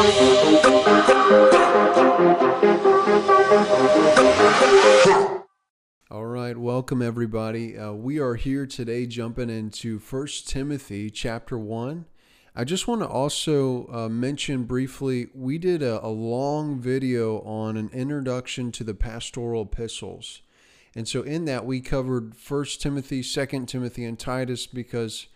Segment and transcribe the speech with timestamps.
[0.00, 0.06] All
[6.24, 7.76] right, welcome everybody.
[7.76, 12.06] Uh, we are here today jumping into First Timothy chapter 1.
[12.56, 17.76] I just want to also uh, mention briefly we did a, a long video on
[17.76, 20.40] an introduction to the pastoral epistles.
[20.94, 25.26] And so in that we covered First Timothy, Second Timothy, and Titus because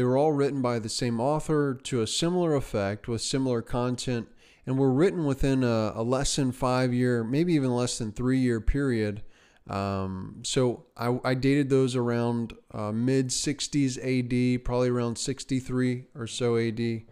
[0.00, 4.28] they were all written by the same author to a similar effect with similar content
[4.64, 8.38] and were written within a, a less than five year, maybe even less than three
[8.38, 9.22] year period
[9.70, 16.26] um, so I, I, dated those around uh, mid 60s AD, probably around 63 or
[16.26, 17.02] so AD,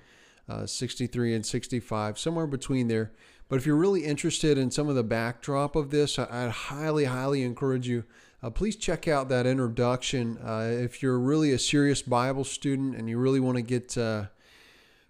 [0.49, 3.13] uh, 63 and 65, somewhere between there.
[3.49, 7.05] But if you're really interested in some of the backdrop of this, I, would highly,
[7.05, 8.03] highly encourage you.
[8.41, 10.39] Uh, please check out that introduction.
[10.39, 14.27] Uh, if you're really a serious Bible student and you really want to get uh,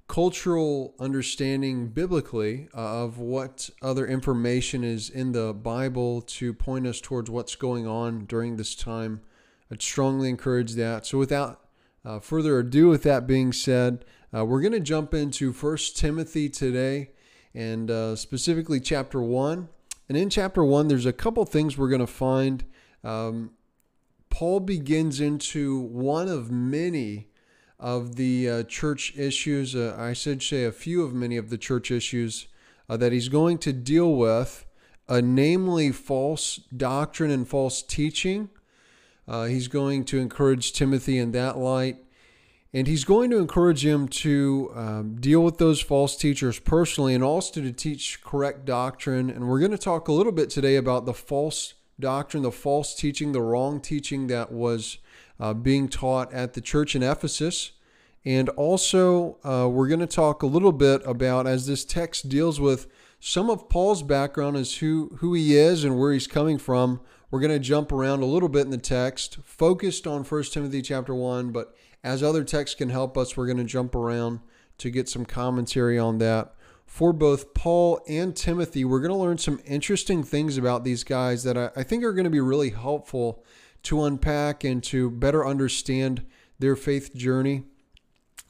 [0.06, 7.02] cultural understanding biblically uh, of what other information is in the Bible to point us
[7.02, 9.20] towards what's going on during this time.
[9.70, 11.05] I'd strongly encourage that.
[11.05, 11.61] So, without
[12.06, 16.48] uh, further ado, with that being said, uh, we're going to jump into First Timothy
[16.48, 17.11] today
[17.55, 19.69] and specifically chapter 1.
[20.08, 22.64] And in chapter 1, there's a couple things we're going to find.
[23.04, 23.52] Um,
[24.30, 27.28] Paul begins into one of many
[27.78, 29.74] of the uh, church issues.
[29.74, 32.48] Uh, I should say a few of many of the church issues
[32.88, 34.66] uh, that he's going to deal with,
[35.08, 38.50] uh, namely false doctrine and false teaching.
[39.27, 41.96] Uh, he's going to encourage Timothy in that light.
[42.74, 47.24] And he's going to encourage him to um, deal with those false teachers personally and
[47.24, 49.30] also to teach correct doctrine.
[49.30, 52.94] And we're going to talk a little bit today about the false doctrine, the false
[52.94, 54.98] teaching, the wrong teaching that was
[55.41, 57.72] uh, being taught at the church in Ephesus.
[58.24, 62.60] And also, uh, we're going to talk a little bit about, as this text deals
[62.60, 62.86] with
[63.20, 67.00] some of Paul's background as who, who he is and where he's coming from.
[67.30, 70.83] We're going to jump around a little bit in the text, focused on 1 Timothy
[70.83, 74.40] chapter 1, but as other texts can help us, we're going to jump around
[74.78, 76.55] to get some commentary on that.
[76.88, 81.44] For both Paul and Timothy, we're going to learn some interesting things about these guys
[81.44, 83.44] that I, think are going to be really helpful
[83.84, 86.24] to unpack and to better understand
[86.58, 87.64] their faith journey.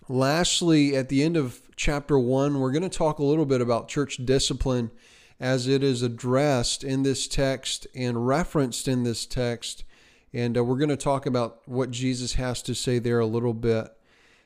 [0.08, 3.88] Lastly, at the end of chapter one, we're going to talk a little bit about
[3.88, 4.92] church discipline
[5.40, 9.82] as it is addressed in this text and referenced in this text.
[10.32, 13.52] And uh, we're going to talk about what Jesus has to say there a little
[13.52, 13.88] bit.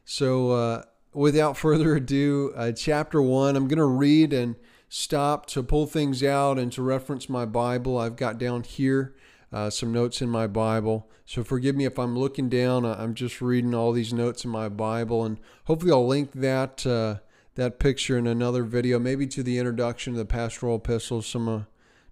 [0.07, 0.83] So, uh,
[1.13, 4.57] without further ado, uh, chapter one, I'm going to read and
[4.89, 9.15] stop to pull things out and to reference my Bible I've got down here
[9.53, 11.09] uh, some notes in my Bible.
[11.25, 12.85] So forgive me if I'm looking down.
[12.85, 17.17] I'm just reading all these notes in my Bible, and hopefully I'll link that uh,
[17.55, 21.61] that picture in another video, maybe to the introduction to the pastoral epistles, some uh,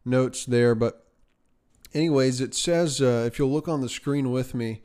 [0.05, 0.75] notes there.
[0.75, 1.05] But
[1.95, 4.83] anyways, it says uh, if you'll look on the screen with me,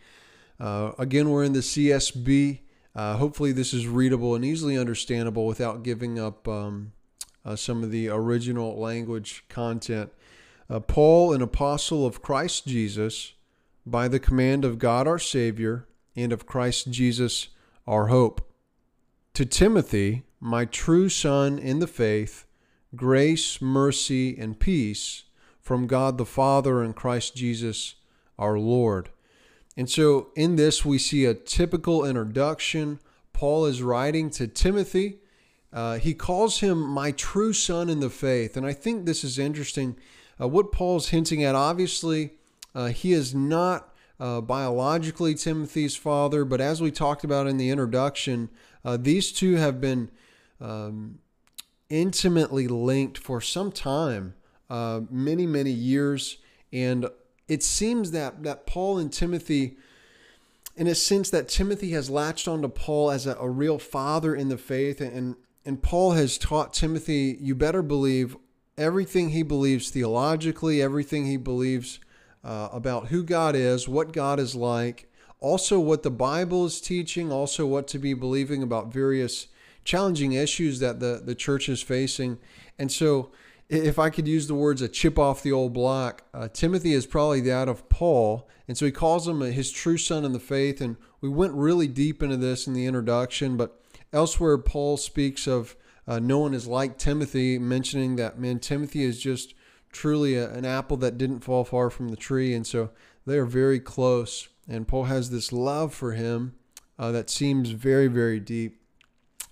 [0.59, 2.59] uh, again we're in the CSB.
[2.95, 6.93] Uh, hopefully this is readable and easily understandable without giving up um,
[7.55, 10.11] some of the original language content.
[10.69, 13.33] Uh, Paul, an apostle of Christ Jesus,
[13.85, 17.49] by the command of God our Savior and of Christ Jesus
[17.85, 18.51] our hope.
[19.35, 22.45] To Timothy, my true son in the faith,
[22.95, 25.23] grace, mercy, and peace
[25.59, 27.95] from God the Father and Christ Jesus
[28.39, 29.09] our Lord.
[29.77, 32.99] And so in this, we see a typical introduction.
[33.33, 35.19] Paul is writing to Timothy.
[35.73, 38.55] Uh, he calls him my true son in the faith.
[38.55, 39.97] And I think this is interesting
[40.39, 42.31] uh, what Paul's hinting at, obviously,
[42.73, 47.69] uh, he is not uh, biologically Timothy's father, but as we talked about in the
[47.69, 48.49] introduction,
[48.83, 50.09] uh, these two have been
[50.59, 51.19] um,
[51.89, 54.35] intimately linked for some time,
[54.69, 56.37] uh, many, many years.
[56.71, 57.09] And
[57.47, 59.77] it seems that, that Paul and Timothy,
[60.75, 64.49] in a sense, that Timothy has latched onto Paul as a, a real father in
[64.49, 64.99] the faith.
[65.01, 65.35] And,
[65.65, 68.35] and Paul has taught Timothy, you better believe
[68.77, 71.99] everything he believes theologically, everything he believes
[72.43, 75.09] uh, about who God is, what God is like,
[75.39, 79.47] also what the Bible is teaching, also what to be believing about various
[79.83, 82.37] challenging issues that the, the church is facing.
[82.77, 83.31] And so,
[83.69, 87.05] if I could use the words a chip off the old block, uh, Timothy is
[87.05, 88.47] probably that of Paul.
[88.67, 90.81] And so he calls him his true son in the faith.
[90.81, 93.79] And we went really deep into this in the introduction, but
[94.13, 95.75] elsewhere, Paul speaks of
[96.07, 99.55] uh, no one is like Timothy, mentioning that, man, Timothy is just
[99.91, 102.53] truly a, an apple that didn't fall far from the tree.
[102.53, 102.91] And so
[103.25, 104.47] they are very close.
[104.67, 106.55] And Paul has this love for him
[106.99, 108.81] uh, that seems very, very deep.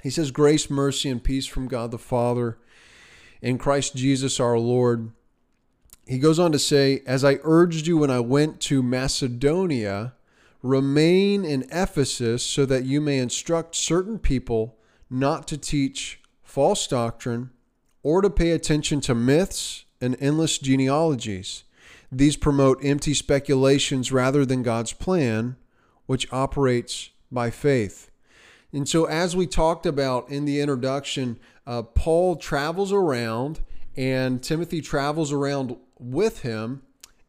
[0.04, 2.58] He says, Grace, mercy, and peace from God the Father
[3.44, 5.12] in Christ Jesus our Lord.
[6.08, 10.14] He goes on to say, As I urged you when I went to Macedonia,
[10.62, 14.78] remain in Ephesus so that you may instruct certain people
[15.10, 17.52] not to teach false doctrine
[18.02, 21.66] or to pay attention to myths and endless genealogies.
[22.12, 25.58] These promote empty speculations rather than God's plan,
[26.06, 28.10] which operates by faith.
[28.74, 33.60] And so, as we talked about in the introduction, uh, Paul travels around
[33.96, 36.82] and Timothy travels around with him.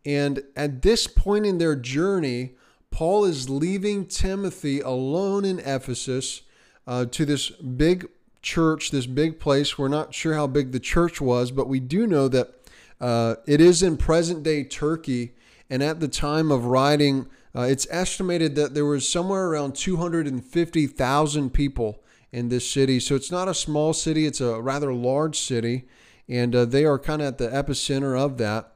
[0.07, 2.53] And at this point in their journey,
[2.91, 6.43] Paul is leaving Timothy alone in Ephesus
[6.87, 8.09] uh, to this big
[8.41, 9.77] church, this big place.
[9.77, 12.55] We're not sure how big the church was, but we do know that
[13.01, 15.35] uh, it is in present day Turkey.
[15.69, 17.27] And at the time of writing,
[17.57, 22.03] uh, it's estimated that there was somewhere around 250,000 people
[22.33, 22.99] in this city.
[22.99, 25.85] So it's not a small city, it's a rather large city.
[26.29, 28.73] And uh, they are kind of at the epicenter of that,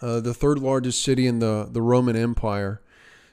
[0.00, 2.82] uh, the third largest city in the, the Roman Empire.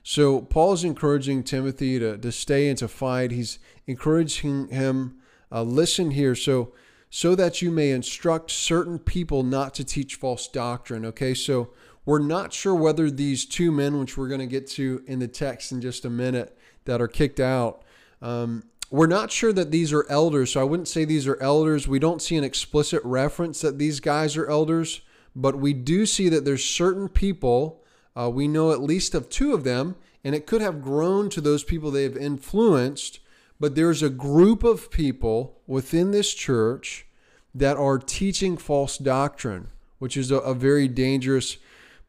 [0.03, 3.31] So Paul is encouraging Timothy to, to stay and to fight.
[3.31, 5.17] He's encouraging him,
[5.51, 6.35] uh, listen here.
[6.35, 6.73] So,
[7.09, 11.05] so that you may instruct certain people not to teach false doctrine.
[11.05, 11.71] Okay, so
[12.09, 15.27] we're not sure whether these two men, which we're going to get to in the
[15.27, 17.83] text in just a minute, that are kicked out,
[18.19, 20.53] um, we're not sure that these are elders.
[20.53, 21.87] So I wouldn't say these are elders.
[21.87, 25.01] We don't see an explicit reference that these guys are elders,
[25.35, 27.83] but we do see that there's certain people.
[28.15, 31.41] Uh, we know at least of two of them, and it could have grown to
[31.41, 33.19] those people they have influenced.
[33.59, 37.05] But there's a group of people within this church
[37.53, 39.67] that are teaching false doctrine,
[39.99, 41.57] which is a, a very dangerous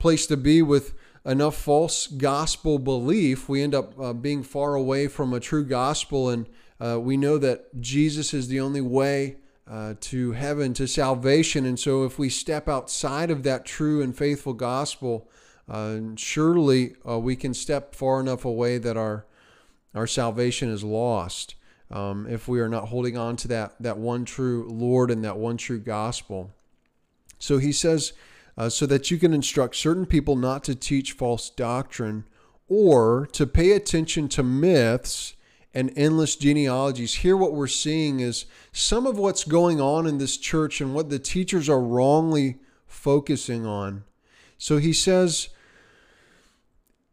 [0.01, 0.95] place to be with
[1.25, 6.31] enough false gospel belief, we end up uh, being far away from a true gospel.
[6.31, 6.49] And
[6.81, 9.37] uh, we know that Jesus is the only way
[9.71, 11.65] uh, to heaven, to salvation.
[11.67, 15.29] And so if we step outside of that true and faithful gospel,
[15.69, 19.27] uh, surely uh, we can step far enough away that our,
[19.95, 21.55] our salvation is lost.
[21.91, 25.37] Um, if we are not holding on to that, that one true Lord and that
[25.37, 26.53] one true gospel.
[27.39, 28.13] So he says,
[28.61, 32.25] uh, so that you can instruct certain people not to teach false doctrine
[32.69, 35.33] or to pay attention to myths
[35.73, 37.15] and endless genealogies.
[37.15, 41.09] Here, what we're seeing is some of what's going on in this church and what
[41.09, 44.05] the teachers are wrongly focusing on.
[44.59, 45.49] So he says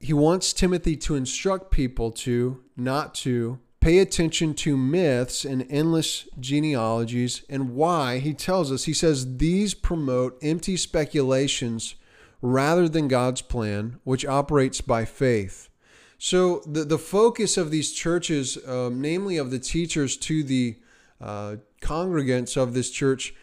[0.02, 6.28] he wants Timothy to instruct people to, not to, pay attention to myths and endless
[6.42, 11.95] genealogies and why he tells us he says these promote empty speculations
[12.42, 15.69] rather than God's plan which operates by faith.
[16.18, 20.75] So the, the focus of these churches um, namely of the teachers to the
[21.22, 23.34] uh, congregants of this church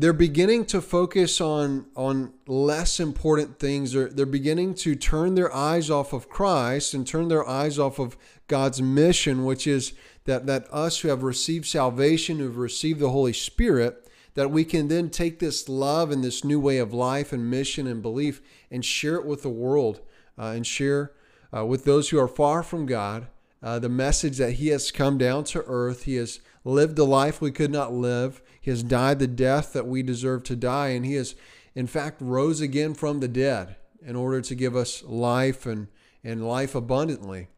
[0.00, 3.92] they're beginning to focus on on less important things.
[3.92, 7.98] They're, they're beginning to turn their eyes off of christ and turn their eyes off
[7.98, 8.16] of
[8.48, 9.92] god's mission which is
[10.24, 14.88] that that us who have received salvation who've received the holy spirit that we can
[14.88, 18.84] then take this love and this new way of life and mission and belief and
[18.84, 20.00] share it with the world
[20.38, 21.12] uh, and share
[21.54, 23.26] uh, with those who are far from god
[23.62, 26.04] uh, the message that he has come down to earth.
[26.04, 29.86] He has lived the life we could not live he has died the death that
[29.86, 31.34] we deserve to die, and He has,
[31.74, 35.88] in fact, rose again from the dead in order to give us life and,
[36.22, 37.48] and life abundantly.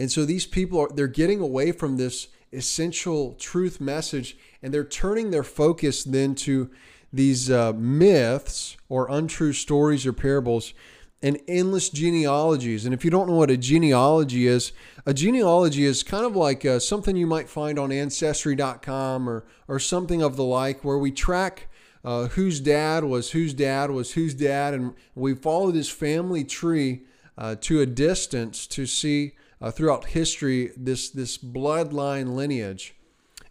[0.00, 4.84] And so these people are they're getting away from this essential truth message and they're
[4.84, 6.70] turning their focus then to
[7.12, 10.74] these uh, myths or untrue stories or parables
[11.22, 12.84] and endless genealogies.
[12.84, 14.72] And if you don't know what a genealogy is,
[15.06, 19.78] a genealogy is kind of like uh, something you might find on Ancestry.com or, or
[19.78, 21.68] something of the like, where we track
[22.04, 27.02] uh, whose dad was whose dad was whose dad, and we follow this family tree
[27.38, 32.94] uh, to a distance to see uh, throughout history this, this bloodline lineage.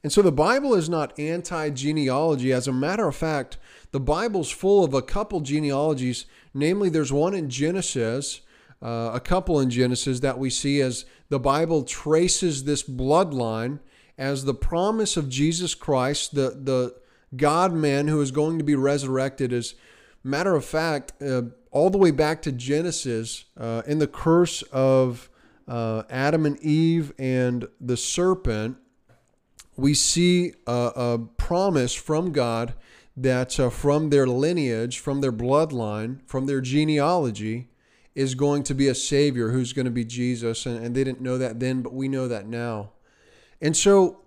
[0.03, 2.51] And so the Bible is not anti genealogy.
[2.51, 3.57] As a matter of fact,
[3.91, 8.41] the Bible's full of a couple genealogies Namely, there's one in Genesis,
[8.81, 13.79] uh, a couple in Genesis that we see as the Bible traces this bloodline
[14.17, 16.95] as the promise of Jesus Christ, the, the
[17.35, 19.53] God man who is going to be resurrected.
[19.53, 19.75] As
[20.23, 25.29] matter of fact, uh, all the way back to Genesis, uh, in the curse of
[25.67, 28.77] uh, Adam and Eve and the serpent,
[29.75, 32.73] we see a, a promise from God
[33.15, 37.69] that uh, from their lineage, from their bloodline, from their genealogy,
[38.15, 40.65] is going to be a Savior who's going to be Jesus.
[40.65, 42.91] And, and they didn't know that then, but we know that now.
[43.61, 44.20] And so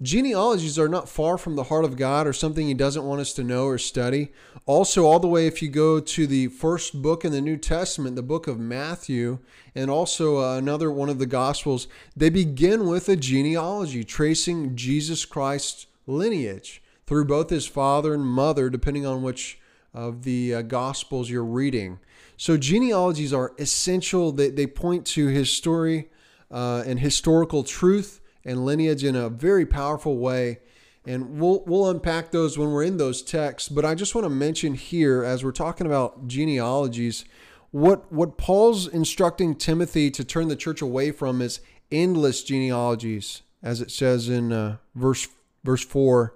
[0.00, 3.32] genealogies are not far from the heart of God or something He doesn't want us
[3.34, 4.32] to know or study.
[4.66, 8.16] Also, all the way, if you go to the first book in the New Testament,
[8.16, 9.38] the book of Matthew,
[9.74, 15.24] and also uh, another one of the Gospels, they begin with a genealogy tracing Jesus
[15.24, 19.58] Christ's lineage through both his father and mother, depending on which
[19.94, 21.98] of the uh, Gospels you're reading.
[22.36, 26.08] So, genealogies are essential, they, they point to his story
[26.50, 28.17] uh, and historical truth
[28.48, 30.58] and lineage in a very powerful way.
[31.06, 33.68] And we'll, we'll unpack those when we're in those texts.
[33.68, 37.24] But I just want to mention here, as we're talking about genealogies,
[37.70, 41.60] what, what Paul's instructing Timothy to turn the church away from is
[41.92, 45.28] endless genealogies, as it says in uh, verse,
[45.62, 46.34] verse 4.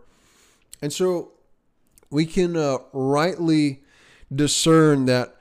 [0.83, 1.33] And so
[2.11, 3.83] we can uh, rightly
[4.35, 5.37] discern that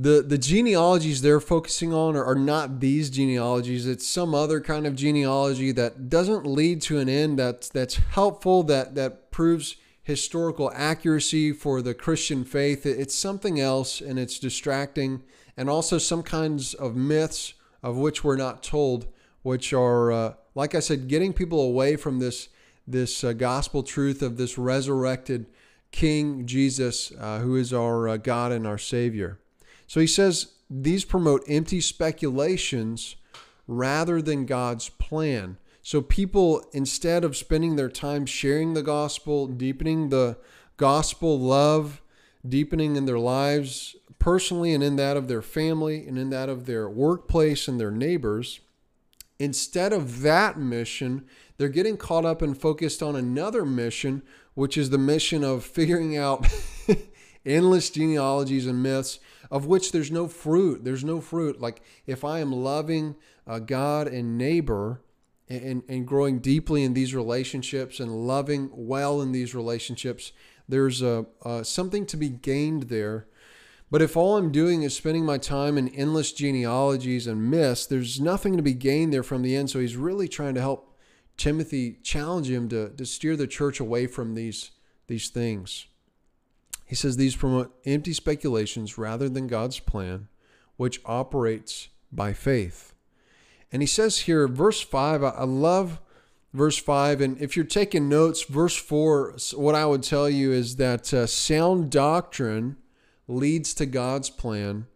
[0.00, 3.84] the the genealogies they're focusing on are, are, not these genealogies.
[3.84, 8.62] It's some other kind of genealogy that doesn't lead to an end that's that's helpful
[8.64, 12.86] that that proves historical accuracy for the christian faith.
[12.86, 15.22] It's something else and it's distracting
[15.56, 19.08] and also some kinds of myths of which we're not told
[19.42, 22.48] which are uh, like i said getting people away from this
[22.86, 25.46] this uh, gospel truth of this resurrected
[25.90, 29.38] king jesus uh, who is our uh, god and our savior
[29.88, 33.16] so he says these promote empty speculations
[33.66, 35.56] rather than God's plan.
[35.82, 40.36] So people, instead of spending their time sharing the gospel, deepening the
[40.76, 42.02] gospel love,
[42.46, 46.66] deepening in their lives personally and in that of their family and in that of
[46.66, 48.60] their workplace and their neighbors,
[49.38, 51.24] instead of that mission,
[51.56, 56.14] they're getting caught up and focused on another mission, which is the mission of figuring
[56.14, 56.46] out
[57.46, 59.18] endless genealogies and myths
[59.50, 60.84] of which there's no fruit.
[60.84, 61.60] There's no fruit.
[61.60, 65.00] Like if I am loving uh, God and neighbor
[65.48, 70.32] and, and growing deeply in these relationships and loving well in these relationships,
[70.68, 71.26] there's a,
[71.62, 73.26] something to be gained there.
[73.90, 78.20] But if all I'm doing is spending my time in endless genealogies and myths, there's
[78.20, 79.70] nothing to be gained there from the end.
[79.70, 80.94] So he's really trying to help
[81.38, 84.72] Timothy challenge him to, to steer the church away from these,
[85.06, 85.86] these things.
[86.88, 90.28] He says these promote empty speculations rather than God's plan,
[90.78, 92.94] which operates by faith.
[93.70, 96.00] And he says here, verse 5, I love
[96.54, 97.20] verse 5.
[97.20, 101.26] And if you're taking notes, verse 4, what I would tell you is that uh,
[101.26, 102.78] sound doctrine
[103.26, 104.86] leads to God's plan,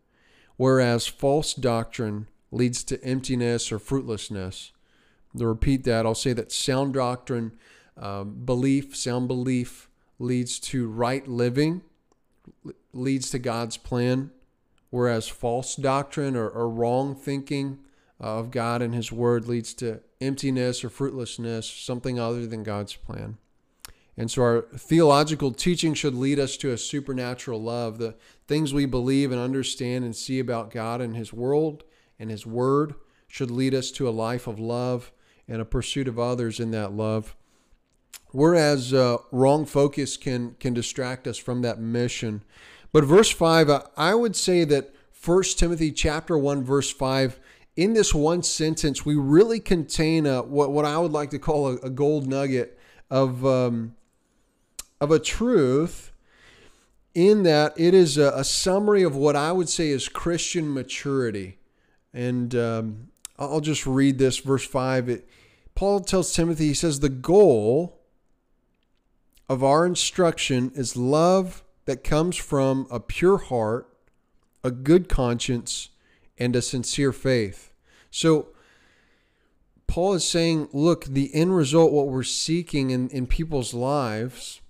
[0.56, 4.72] whereas false doctrine leads to emptiness or fruitlessness.
[5.36, 7.52] To repeat that, I'll say that sound doctrine,
[7.98, 9.90] uh, belief, sound belief,
[10.22, 11.82] leads to right living,
[12.92, 14.30] leads to God's plan,
[14.90, 17.78] whereas false doctrine or, or wrong thinking
[18.20, 22.94] uh, of God and His Word leads to emptiness or fruitlessness, something other than God's
[22.94, 23.38] plan.
[24.16, 27.98] And so our theological teaching should lead us to a supernatural love.
[27.98, 28.14] The
[28.46, 31.82] things we believe and understand and see about God and His world
[32.18, 32.94] and His Word
[33.26, 35.10] should lead us to a life of love
[35.48, 37.34] and a pursuit of others in that love.
[38.32, 42.42] Whereas uh, wrong focus can can distract us from that mission.
[42.90, 47.38] But verse five, I would say that First Timothy chapter one verse five.
[47.74, 51.68] In this one sentence, we really contain a, what what I would like to call
[51.68, 52.78] a, a gold nugget
[53.10, 53.94] of um,
[55.00, 56.10] of a truth.
[57.14, 61.58] In that it is a, a, summary of what I would say is Christian maturity,
[62.14, 63.08] and um,
[63.38, 65.10] I'll just read this verse five.
[65.10, 65.28] It,
[65.74, 68.01] Paul tells Timothy, he says, the goal
[69.52, 73.86] of our instruction is love that comes from a pure heart,
[74.64, 75.90] a good conscience,
[76.38, 77.70] and a sincere faith.
[78.10, 78.48] So,
[79.86, 84.62] Paul is saying, look, the end result, what we're seeking in, in people's lives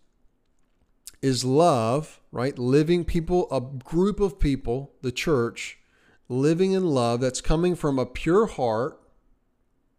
[1.23, 2.59] is love, right?
[2.59, 5.79] Living people, a group of people, the church,
[6.29, 9.01] living in love that's coming from a pure heart,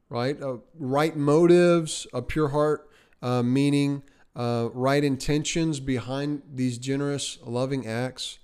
[0.09, 0.41] right?
[0.41, 2.89] Uh, right motives, a pure heart,
[3.21, 4.03] uh, meaning
[4.35, 8.39] uh, right intentions behind these generous, loving acts,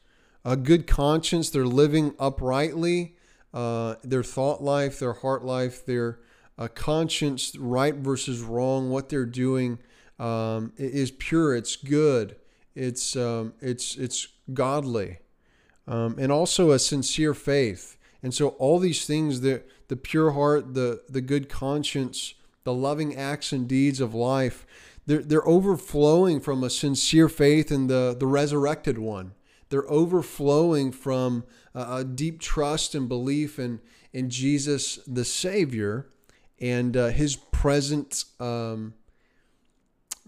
[0.46, 3.15] a good conscience, they're living uprightly,
[3.53, 6.19] uh, their thought life, their heart life, their
[6.58, 9.79] uh, conscience, right versus wrong, what they're doing
[10.19, 12.36] um, is pure, it's good,
[12.75, 15.17] it's, um, it's, it's godly,
[15.88, 17.98] um, and also a sincere faith.
[18.22, 22.34] And so all these things, the, the pure heart, the, the good conscience,
[22.65, 24.65] the loving acts and deeds of life,
[25.10, 29.34] they're, they're overflowing from a sincere faith in the, the resurrected one.
[29.70, 33.80] They're overflowing from a, a deep trust and belief in,
[34.13, 36.12] in Jesus, the Savior,
[36.60, 38.94] and uh, his present um,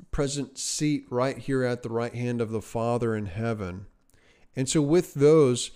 [0.10, 3.86] present seat right here at the right hand of the Father in heaven.
[4.56, 5.70] And so, with those,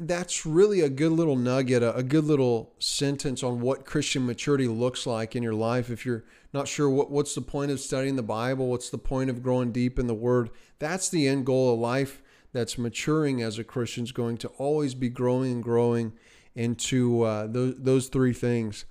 [0.00, 5.06] that's really a good little nugget, a, good little sentence on what Christian maturity looks
[5.06, 5.90] like in your life.
[5.90, 9.30] If you're not sure what, what's the point of studying the Bible, what's the point
[9.30, 13.58] of growing deep in the Word, that's the end goal of life that's maturing as
[13.58, 16.12] a Christian is going to always be growing and growing
[16.54, 18.84] into uh, those, those three things.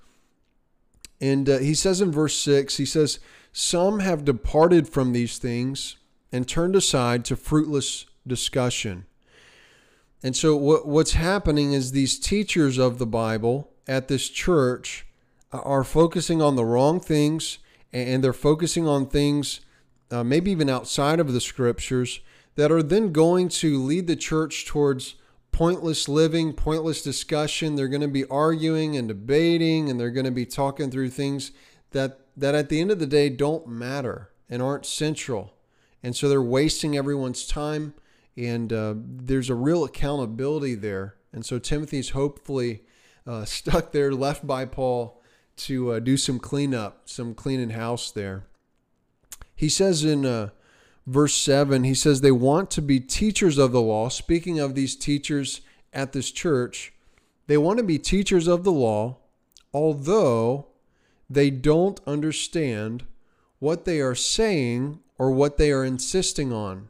[1.20, 3.20] And uh, he says in verse 6, he says,
[3.52, 5.96] Some have departed from these things
[6.32, 9.04] and turned aside to fruitless discussion
[10.22, 15.06] and so what what's happening is these teachers of the Bible at this church
[15.52, 17.58] are focusing on the wrong things
[17.92, 19.60] and they're focusing on things
[20.10, 22.20] uh, maybe even outside of the scriptures
[22.56, 25.14] that are then going to lead the church towards
[25.52, 27.74] pointless living, pointless discussion.
[27.74, 31.52] They're going to be arguing and debating and they're going to be talking through things
[31.92, 35.54] that that at the end of the day don't matter and aren't central.
[36.02, 37.94] And so they're wasting everyone's time
[38.36, 41.16] and uh, there's a real accountability there.
[41.32, 42.82] And so Timothy's hopefully
[43.26, 45.19] uh, stuck there, left by Paul
[45.66, 48.44] to uh, do some cleanup, some cleaning house there.
[49.54, 50.50] He says in uh,
[51.06, 54.08] verse 7, he says, They want to be teachers of the law.
[54.08, 55.60] Speaking of these teachers
[55.92, 56.92] at this church,
[57.46, 59.18] they want to be teachers of the law,
[59.74, 60.66] although
[61.28, 63.04] they don't understand
[63.58, 66.88] what they are saying or what they are insisting on.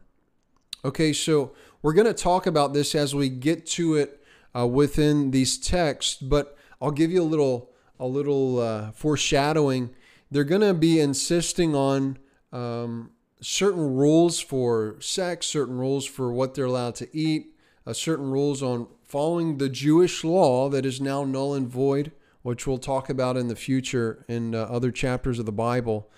[0.85, 4.23] Okay, so we're going to talk about this as we get to it
[4.57, 9.90] uh, within these texts, but I'll give you a little a little uh, foreshadowing.
[10.30, 12.19] They're going to be insisting on
[12.52, 17.54] um, certain rules for sex, certain rules for what they're allowed to eat,
[17.87, 22.66] uh, certain rules on following the Jewish law that is now null and void, which
[22.66, 26.11] we'll talk about in the future in uh, other chapters of the Bible.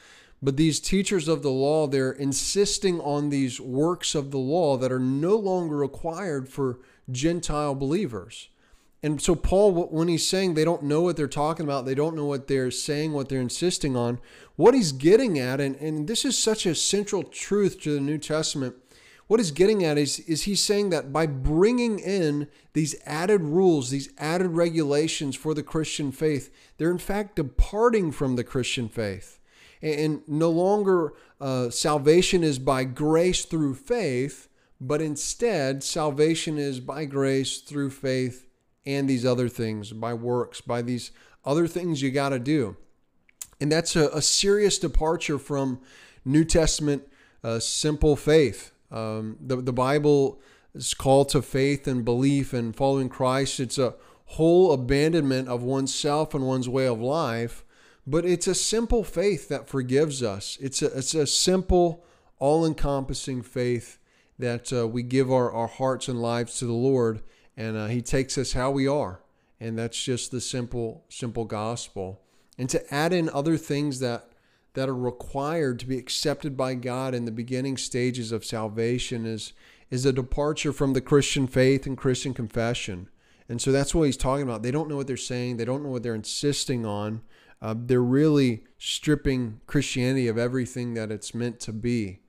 [0.43, 4.93] But these teachers of the law, they're insisting on these works of the law that
[4.93, 8.49] are no longer required for Gentile believers.
[9.05, 12.15] And so, Paul, when he's saying they don't know what they're talking about, they don't
[12.15, 14.21] know what they're saying, what they're insisting on,
[14.55, 18.19] what he's getting at, and, and this is such a central truth to the New
[18.19, 18.77] Testament,
[19.27, 23.91] what he's getting at is, is he's saying that by bringing in these added rules,
[23.91, 29.41] these added regulations for the Christian faith, they're in fact departing from the Christian faith.
[29.81, 34.49] And no longer uh, salvation is by grace through faith,
[34.81, 38.47] but instead salvation is by grace through faith
[38.85, 41.11] and these other things, by works, by these
[41.45, 42.77] other things you got to do.
[43.61, 45.81] And that's a, a, serious departure from
[46.25, 47.07] New Testament
[47.45, 48.73] uh, simple faith.
[48.90, 50.40] Um, the, the Bible
[50.75, 53.61] is called to faith and belief and following Christ.
[53.61, 53.95] It's a
[54.27, 57.64] whole abandonment of oneself and one's way of life
[58.07, 60.59] but it's a simple faith that forgives us.
[60.61, 62.05] It's a, it's a simple,
[62.38, 63.99] all encompassing faith
[64.38, 67.23] that uh, we give our, our hearts and lives to the Lord,
[67.57, 69.21] and uh, He takes us how we are.
[69.61, 72.21] And that's just the simple, simple gospel.
[72.59, 74.29] And to add in other things that
[74.75, 79.53] that are required to be accepted by God in the beginning stages of salvation is
[79.91, 83.11] is a departure from the Christian faith and Christian confession.
[83.47, 84.62] And so that's what he's talking about.
[84.62, 87.21] They don't know what they're saying, they don't know what they're insisting on.
[87.61, 92.22] Uh, they're really stripping Christianity of everything that it's meant to be.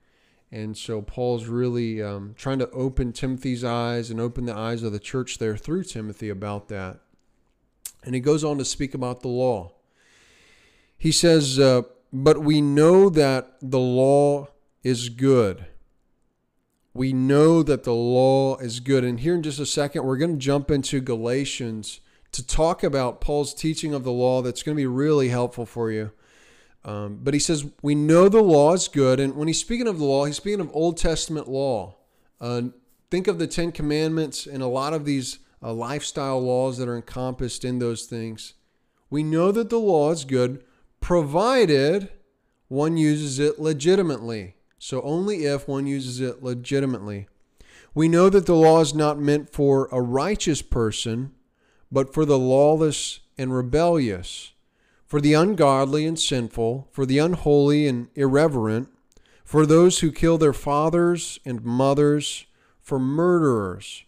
[0.54, 4.92] And so Paul's really um, trying to open Timothy's eyes and open the eyes of
[4.92, 7.00] the church there through Timothy about that.
[8.04, 9.72] And he goes on to speak about the law.
[10.96, 14.46] He says, uh, But we know that the law
[14.84, 15.66] is good.
[16.92, 19.02] We know that the law is good.
[19.02, 21.98] And here in just a second, we're going to jump into Galatians
[22.30, 25.90] to talk about Paul's teaching of the law that's going to be really helpful for
[25.90, 26.12] you.
[26.84, 29.20] Um, but he says, We know the law is good.
[29.20, 31.96] And when he's speaking of the law, he's speaking of Old Testament law.
[32.40, 32.62] Uh,
[33.10, 36.96] think of the Ten Commandments and a lot of these uh, lifestyle laws that are
[36.96, 38.54] encompassed in those things.
[39.08, 40.62] We know that the law is good,
[41.00, 42.10] provided
[42.68, 44.56] one uses it legitimately.
[44.78, 47.28] So, only if one uses it legitimately.
[47.94, 51.32] We know that the law is not meant for a righteous person,
[51.92, 54.53] but for the lawless and rebellious,
[55.06, 58.88] for the ungodly and sinful, for the unholy and irreverent,
[59.44, 62.46] for those who kill their fathers and mothers,
[62.80, 64.04] for murderers,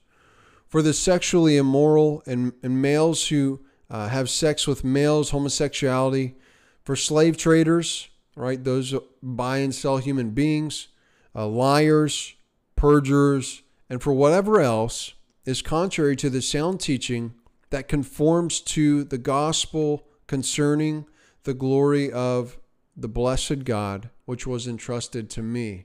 [0.67, 6.35] for the sexually immoral and, and males who uh, have sex with males, homosexuality,
[6.83, 8.63] for slave traders, right?
[8.63, 10.89] Those buy and sell human beings,
[11.35, 12.35] uh, liars,
[12.77, 17.35] perjurers, and for whatever else is contrary to the sound teaching
[17.71, 21.07] that conforms to the gospel concerning
[21.45, 22.59] the glory of
[22.97, 25.85] the blessed God, which was entrusted to me.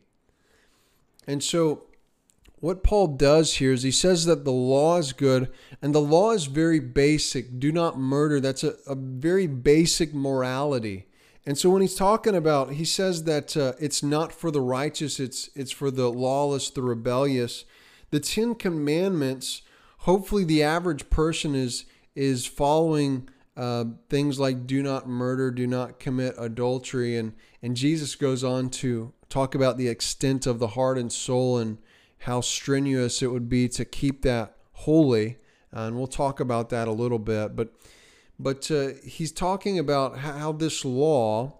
[1.27, 1.86] And so,
[2.56, 5.51] what Paul does here is he says that the law is good,
[5.82, 7.60] and the law is very basic.
[7.60, 8.39] Do not murder.
[8.39, 11.08] That's a, a very basic morality.
[11.45, 15.19] And so when he's talking about, he says that uh, it's not for the righteous,
[15.19, 17.65] it's it's for the lawless, the rebellious.
[18.12, 19.63] The Ten Commandments.
[19.99, 23.27] Hopefully, the average person is is following
[23.58, 28.70] uh, things like do not murder, do not commit adultery, and and Jesus goes on
[28.70, 31.78] to talk about the extent of the heart and soul and
[32.20, 35.38] how strenuous it would be to keep that holy.
[35.72, 37.74] And we'll talk about that a little bit, but
[38.40, 41.60] but uh, he's talking about how this law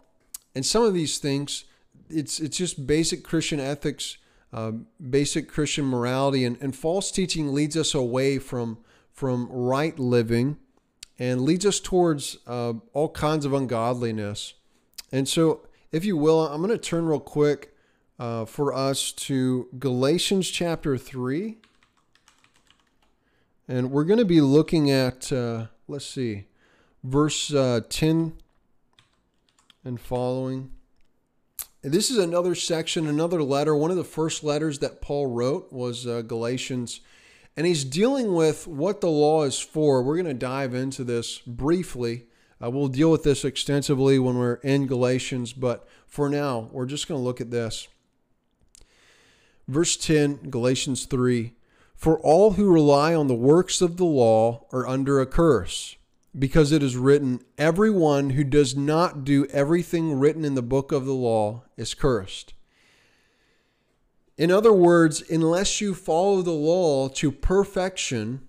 [0.56, 1.66] and some of these things
[2.10, 4.18] it's it's just basic christian ethics
[4.54, 4.72] uh,
[5.10, 6.44] basic christian morality.
[6.44, 8.80] And, and false teaching leads us away from
[9.14, 10.58] from right living
[11.22, 14.56] and leads us towards uh, all kinds of ungodliness
[15.12, 17.76] and so if you will i'm going to turn real quick
[18.20, 21.58] uh, for us to galatians chapter 3
[23.68, 26.46] and we're going to be looking at uh, let's see
[27.04, 28.34] verse uh, 10
[29.84, 30.72] and following.
[31.82, 33.76] This is another section, another letter.
[33.76, 37.02] One of the first letters that Paul wrote was uh, Galatians.
[37.58, 40.02] And he's dealing with what the law is for.
[40.02, 42.26] We're going to dive into this briefly.
[42.64, 47.08] Uh, we'll deal with this extensively when we're in Galatians, but for now, we're just
[47.08, 47.88] going to look at this.
[49.68, 51.54] Verse 10, Galatians 3
[51.96, 55.98] For all who rely on the works of the law are under a curse
[56.38, 61.06] because it is written, Everyone who does not do everything written in the book of
[61.06, 62.54] the law is cursed.
[64.38, 68.48] In other words, unless you follow the law to perfection,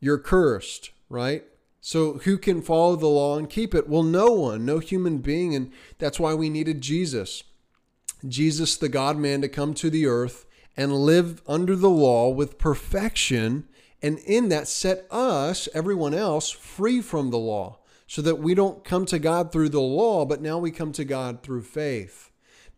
[0.00, 1.44] you're cursed, right?
[1.80, 3.88] So, who can follow the law and keep it?
[3.88, 5.54] Well, no one, no human being.
[5.54, 7.44] And that's why we needed Jesus.
[8.26, 10.44] Jesus, the God man, to come to the earth
[10.76, 13.68] and live under the law with perfection
[14.02, 18.84] and in that set us, everyone else, free from the law, so that we don't
[18.84, 22.27] come to God through the law, but now we come to God through faith.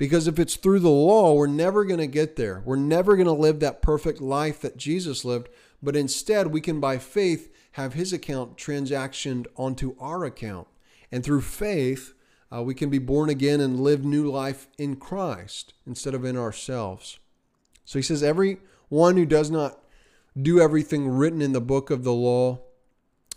[0.00, 2.62] Because if it's through the law, we're never going to get there.
[2.64, 5.50] We're never going to live that perfect life that Jesus lived,
[5.82, 10.68] but instead we can, by faith, have his account transactioned onto our account.
[11.12, 12.14] And through faith,
[12.50, 16.34] uh, we can be born again and live new life in Christ instead of in
[16.34, 17.18] ourselves.
[17.84, 18.56] So he says, every
[18.88, 19.80] one who does not
[20.40, 22.60] do everything written in the book of the law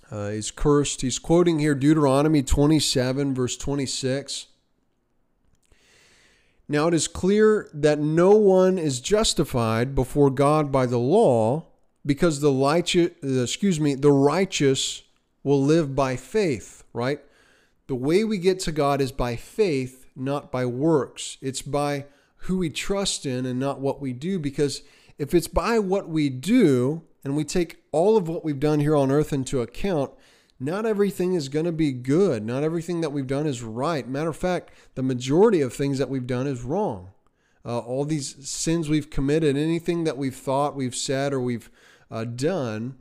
[0.10, 1.02] uh, is cursed.
[1.02, 4.47] He's quoting here Deuteronomy 27, verse 26.
[6.67, 11.67] Now it is clear that no one is justified before God by the law
[12.06, 15.04] because the righteous, uh, excuse me, the righteous
[15.43, 17.19] will live by faith, right?
[17.88, 21.38] The way we get to God is by faith, not by works.
[21.41, 22.06] It's by
[22.38, 24.82] who we trust in and not what we do because
[25.17, 28.95] if it's by what we do and we take all of what we've done here
[28.95, 30.12] on earth into account,
[30.60, 32.46] not everything is going to be good.
[32.46, 34.08] Not everything that we've done is right.
[34.08, 37.12] Matter of fact, the majority of things that we've done is wrong.
[37.66, 41.70] Uh, all these sins we've committed, anything that we've thought, we've said, or we've
[42.12, 42.98] uh, done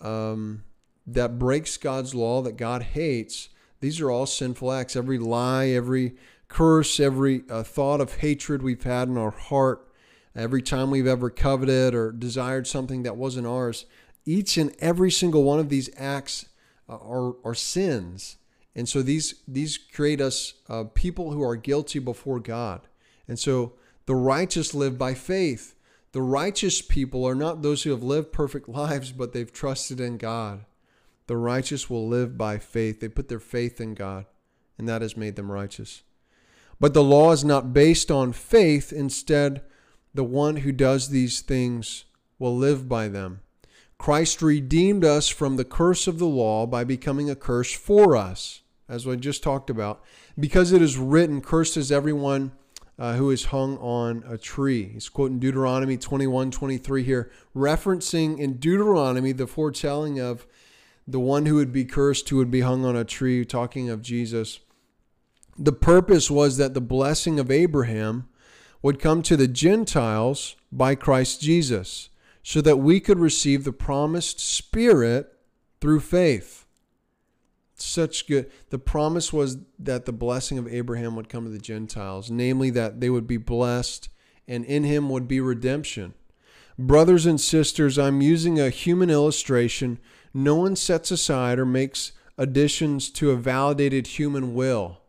[0.00, 0.64] um,
[1.06, 4.96] that breaks God's law, that God hates, these are all sinful acts.
[4.96, 6.16] Every lie, every
[6.48, 9.88] curse, every uh, thought of hatred we've had in our heart,
[10.34, 13.86] every time we've ever coveted or desired something that wasn't ours,
[14.24, 16.46] each and every single one of these acts
[16.88, 18.36] are, are sins.
[18.74, 22.82] And so these, these create us uh, people who are guilty before God.
[23.26, 23.74] And so
[24.06, 25.74] the righteous live by faith.
[26.12, 30.16] The righteous people are not those who have lived perfect lives, but they've trusted in
[30.16, 30.64] God.
[31.26, 33.00] The righteous will live by faith.
[33.00, 34.24] They put their faith in God,
[34.78, 36.02] and that has made them righteous.
[36.80, 38.92] But the law is not based on faith.
[38.92, 39.62] Instead,
[40.14, 42.04] the one who does these things
[42.38, 43.40] will live by them.
[43.98, 48.62] Christ redeemed us from the curse of the law by becoming a curse for us,
[48.88, 50.02] as I just talked about,
[50.38, 52.52] because it is written, Cursed is everyone
[52.98, 54.90] uh, who is hung on a tree.
[54.92, 60.46] He's quoting Deuteronomy 21 23 here, referencing in Deuteronomy the foretelling of
[61.06, 64.02] the one who would be cursed, who would be hung on a tree, talking of
[64.02, 64.60] Jesus.
[65.58, 68.28] The purpose was that the blessing of Abraham
[68.82, 72.10] would come to the Gentiles by Christ Jesus,
[72.48, 75.30] so that we could receive the promised Spirit
[75.82, 76.64] through faith.
[77.74, 78.50] Such good.
[78.70, 83.02] The promise was that the blessing of Abraham would come to the Gentiles, namely that
[83.02, 84.08] they would be blessed
[84.48, 86.14] and in him would be redemption.
[86.78, 89.98] Brothers and sisters, I'm using a human illustration.
[90.32, 95.02] No one sets aside or makes additions to a validated human will.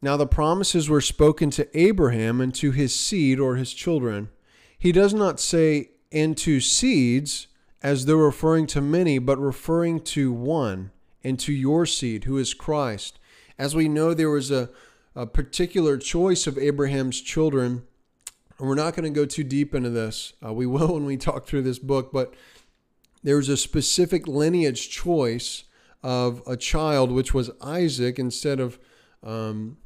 [0.00, 4.30] Now, the promises were spoken to Abraham and to his seed or his children.
[4.78, 7.48] He does not say, and to seeds,
[7.82, 10.90] as though referring to many, but referring to one,
[11.22, 13.18] and to your seed, who is Christ.
[13.58, 14.70] As we know, there was a,
[15.14, 17.82] a particular choice of Abraham's children.
[18.58, 20.32] And we're not going to go too deep into this.
[20.44, 22.34] Uh, we will when we talk through this book, but
[23.22, 25.64] there was a specific lineage choice
[26.02, 28.78] of a child, which was Isaac, instead of,
[29.24, 29.76] um,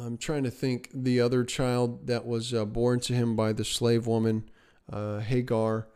[0.00, 3.64] I'm trying to think, the other child that was uh, born to him by the
[3.64, 4.48] slave woman,
[4.92, 5.88] uh, Hagar,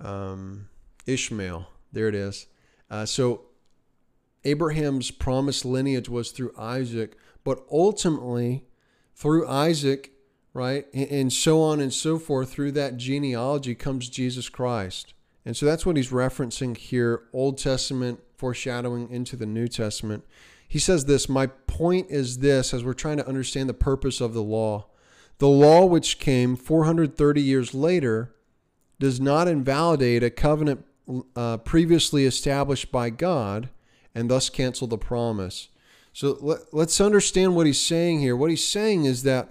[0.00, 0.68] um,
[1.06, 1.68] Ishmael.
[1.92, 2.46] There it is.
[2.90, 3.42] Uh, so
[4.44, 8.64] Abraham's promised lineage was through Isaac, but ultimately
[9.14, 10.12] through Isaac,
[10.52, 15.14] right, and so on and so forth, through that genealogy comes Jesus Christ.
[15.44, 20.24] And so that's what he's referencing here Old Testament foreshadowing into the New Testament.
[20.68, 24.34] He says this My point is this as we're trying to understand the purpose of
[24.34, 24.86] the law.
[25.38, 28.34] The law, which came 430 years later,
[29.00, 30.84] does not invalidate a covenant
[31.34, 33.68] uh, previously established by God
[34.14, 35.68] and thus cancel the promise.
[36.12, 38.36] So let, let's understand what he's saying here.
[38.36, 39.50] What he's saying is that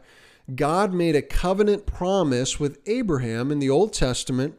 [0.56, 4.56] God made a covenant promise with Abraham in the Old Testament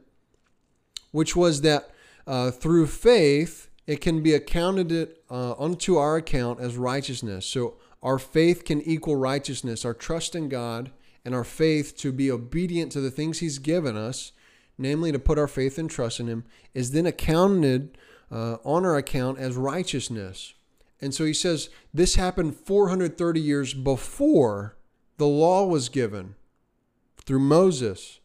[1.13, 1.91] which was that
[2.27, 7.47] uh, through faith, it can be accounted uh, unto our account as righteousness.
[7.47, 10.91] So our faith can equal righteousness, our trust in God
[11.25, 14.33] and our faith to be obedient to the things He's given us,
[14.79, 17.97] namely to put our faith and trust in Him, is then accounted
[18.31, 20.55] uh, on our account as righteousness.
[21.01, 24.77] And so he says this happened 430 years before
[25.19, 26.37] the law was given
[27.19, 28.21] through Moses.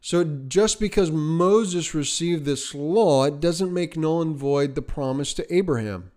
[0.00, 5.32] So just because Moses received this law, it doesn't make null and void the promise
[5.34, 6.10] to Abraham.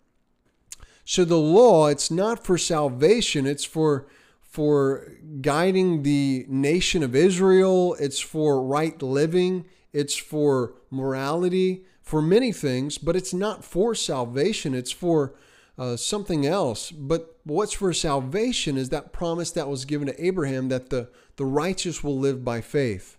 [1.06, 4.08] So the law, it's not for salvation, it's for
[4.56, 12.54] for guiding the nation of Israel, it's for right living, it's for morality, for many
[12.54, 15.36] things, but it's not for salvation, it's for
[15.78, 16.90] uh, something else.
[16.90, 21.44] But what's for salvation is that promise that was given to Abraham that the, the
[21.44, 23.18] righteous will live by faith.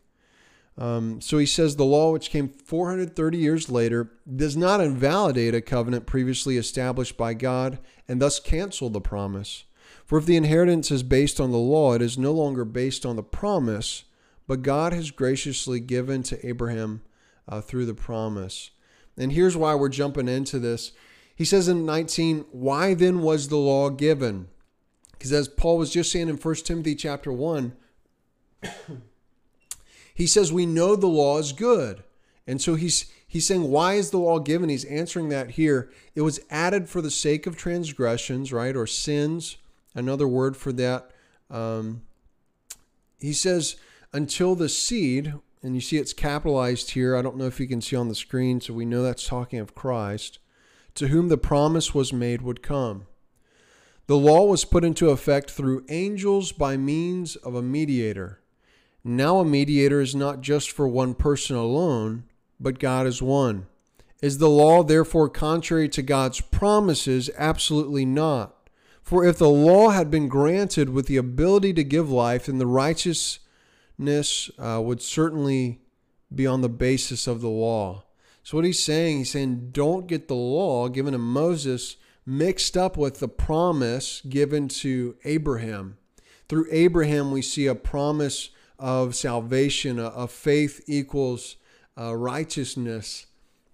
[0.78, 5.60] Um, so he says the law, which came 430 years later, does not invalidate a
[5.60, 9.64] covenant previously established by God and thus cancel the promise.
[10.06, 13.16] For if the inheritance is based on the law, it is no longer based on
[13.16, 14.04] the promise,
[14.46, 17.02] but God has graciously given to Abraham
[17.48, 18.70] uh, through the promise.
[19.18, 20.92] And here's why we're jumping into this.
[21.34, 24.46] He says in 19, Why then was the law given?
[25.12, 27.72] Because as Paul was just saying in 1 Timothy chapter 1,
[30.14, 32.04] he says we know the law is good.
[32.46, 34.68] And so he's he's saying why is the law given?
[34.68, 35.90] He's answering that here.
[36.14, 39.56] It was added for the sake of transgressions, right, or sins.
[39.96, 41.10] Another word for that.
[41.50, 42.02] Um,
[43.18, 43.76] he says
[44.12, 47.16] until the seed, and you see it's capitalized here.
[47.16, 49.58] I don't know if you can see on the screen, so we know that's talking
[49.58, 50.38] of Christ,
[50.94, 53.06] to whom the promise was made would come.
[54.06, 58.40] The law was put into effect through angels by means of a mediator.
[59.02, 62.24] Now a mediator is not just for one person alone,
[62.60, 63.66] but God is one.
[64.22, 67.30] Is the law therefore contrary to God's promises?
[67.36, 68.55] Absolutely not.
[69.06, 72.66] For if the law had been granted with the ability to give life, then the
[72.66, 75.80] righteousness uh, would certainly
[76.34, 78.02] be on the basis of the law.
[78.42, 82.96] So, what he's saying, he's saying, don't get the law given to Moses mixed up
[82.96, 85.98] with the promise given to Abraham.
[86.48, 91.54] Through Abraham, we see a promise of salvation, of faith equals
[91.96, 93.26] uh, righteousness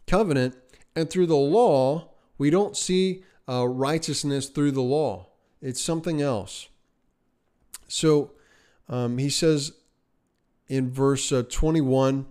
[0.06, 0.56] covenant.
[0.94, 5.28] And through the law, we don't see uh, righteousness through the law,
[5.60, 6.68] it's something else.
[7.88, 8.32] So
[8.88, 9.72] um, he says
[10.68, 12.26] in verse uh, 21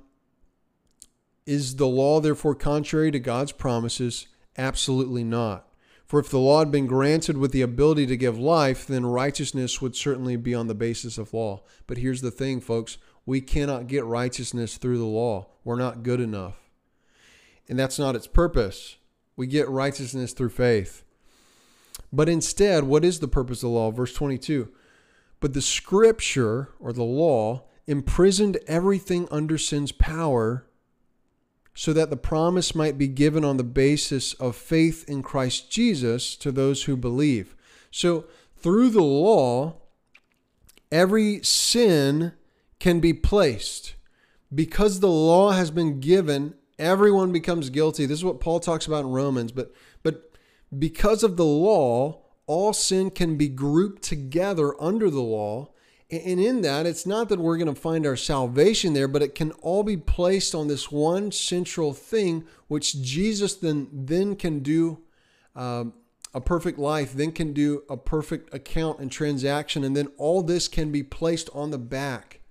[1.46, 4.28] Is the law therefore contrary to God's promises?
[4.58, 5.68] Absolutely not.
[6.06, 9.82] For if the law had been granted with the ability to give life, then righteousness
[9.82, 11.64] would certainly be on the basis of law.
[11.88, 15.48] But here's the thing, folks we cannot get righteousness through the law.
[15.64, 16.60] We're not good enough.
[17.70, 18.98] And that's not its purpose.
[19.36, 21.04] We get righteousness through faith.
[22.14, 23.92] But instead, what is the purpose of the law?
[23.92, 24.70] Verse 22
[25.40, 30.66] But the scripture or the law imprisoned everything under sin's power
[31.74, 36.36] so that the promise might be given on the basis of faith in Christ Jesus
[36.38, 37.56] to those who believe.
[37.90, 38.26] So,
[38.58, 39.78] through the law,
[40.92, 42.34] every sin
[42.80, 43.96] can be placed.
[44.54, 48.06] Because the law has been given, everyone becomes guilty.
[48.06, 50.32] This is what Paul talks about in Romans, but but
[50.78, 55.70] because of the law, all sin can be grouped together under the law.
[56.10, 59.34] And in that, it's not that we're going to find our salvation there, but it
[59.34, 65.00] can all be placed on this one central thing, which Jesus then, then can do
[65.56, 65.94] um,
[66.34, 69.86] a perfect life, then can do a perfect account and transaction.
[69.86, 72.42] And then all this can be placed on the back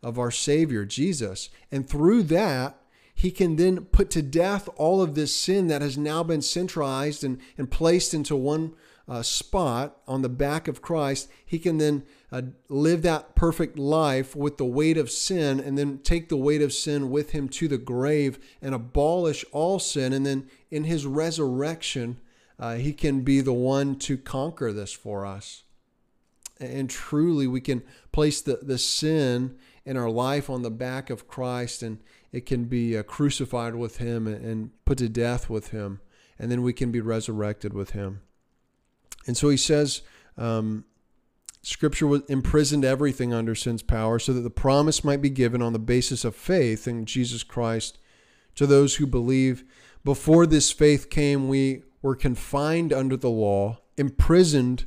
[0.00, 1.50] of our Savior, Jesus.
[1.72, 2.80] And through that,
[3.18, 7.24] he can then put to death all of this sin that has now been centralized
[7.24, 8.74] and, and placed into one
[9.08, 11.28] uh, spot on the back of Christ.
[11.44, 15.98] He can then uh, live that perfect life with the weight of sin and then
[15.98, 20.12] take the weight of sin with him to the grave and abolish all sin.
[20.12, 22.20] And then in his resurrection,
[22.56, 25.64] uh, he can be the one to conquer this for us.
[26.60, 31.26] And truly, we can place the, the sin in our life on the back of
[31.26, 31.98] Christ and
[32.32, 36.00] it can be uh, crucified with him and put to death with him,
[36.38, 38.20] and then we can be resurrected with him.
[39.26, 40.02] And so he says,
[40.36, 40.84] um,
[41.62, 45.78] Scripture imprisoned everything under sin's power so that the promise might be given on the
[45.78, 47.98] basis of faith in Jesus Christ
[48.54, 49.64] to those who believe.
[50.04, 54.86] Before this faith came, we were confined under the law, imprisoned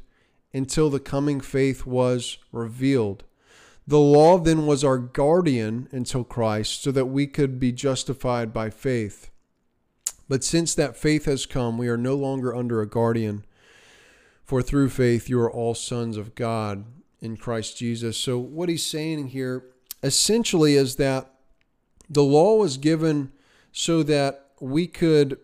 [0.54, 3.23] until the coming faith was revealed.
[3.91, 8.69] The law then was our guardian until Christ, so that we could be justified by
[8.69, 9.30] faith.
[10.30, 13.43] But since that faith has come, we are no longer under a guardian.
[14.45, 16.86] For through faith you are all sons of God
[17.19, 18.15] in Christ Jesus.
[18.15, 19.65] So, what he's saying here
[20.01, 21.30] essentially is that
[22.10, 23.34] the law was given
[23.73, 25.38] so that we could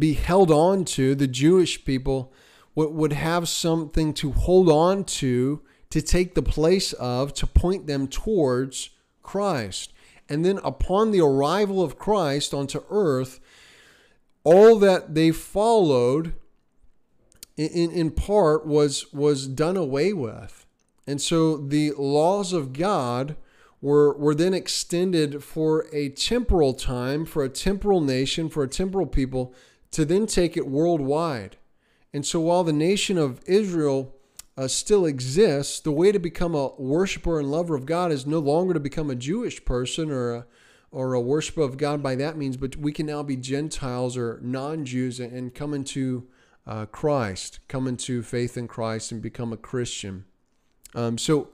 [0.00, 2.32] be held on to, the Jewish people
[2.74, 8.06] would have something to hold on to to take the place of, to point them
[8.08, 8.90] towards
[9.22, 9.92] Christ.
[10.28, 13.40] And then upon the arrival of Christ onto earth,
[14.44, 16.34] all that they followed
[17.56, 20.66] in, in part was, was done away with.
[21.06, 23.36] And so the laws of God
[23.80, 29.06] were, were then extended for a temporal time, for a temporal nation, for a temporal
[29.06, 29.54] people,
[29.92, 31.56] to then take it worldwide.
[32.12, 34.14] And so while the nation of Israel
[34.58, 38.40] uh, still exists, the way to become a worshiper and lover of God is no
[38.40, 40.46] longer to become a Jewish person or a,
[40.90, 44.40] or a worshiper of God by that means, but we can now be Gentiles or
[44.42, 46.26] non Jews and come into
[46.66, 50.24] uh, Christ, come into faith in Christ and become a Christian.
[50.92, 51.50] Um, so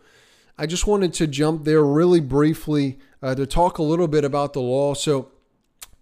[0.57, 4.55] I just wanted to jump there really briefly uh, to talk a little bit about
[4.55, 4.95] the law.
[4.95, 5.31] So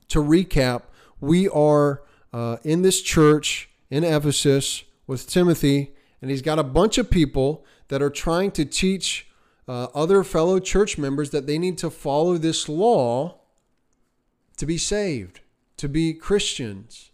[0.06, 0.82] to recap,
[1.20, 5.91] we are uh, in this church in Ephesus with Timothy
[6.22, 9.26] and he's got a bunch of people that are trying to teach
[9.68, 13.40] uh, other fellow church members that they need to follow this law
[14.56, 15.40] to be saved,
[15.76, 17.10] to be Christians.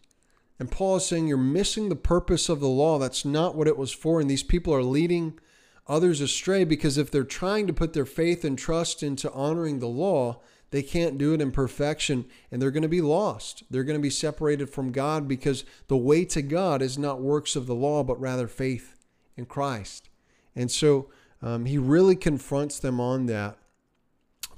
[0.58, 2.98] And Paul is saying you're missing the purpose of the law.
[2.98, 4.20] That's not what it was for.
[4.20, 5.38] And these people are leading
[5.86, 9.88] others astray because if they're trying to put their faith and trust into honoring the
[9.88, 10.40] law,
[10.70, 13.62] they can't do it in perfection and they're going to be lost.
[13.70, 17.56] They're going to be separated from God because the way to God is not works
[17.56, 18.97] of the law, but rather faith
[19.38, 20.08] in Christ.
[20.54, 21.08] And so
[21.40, 23.56] um, he really confronts them on that.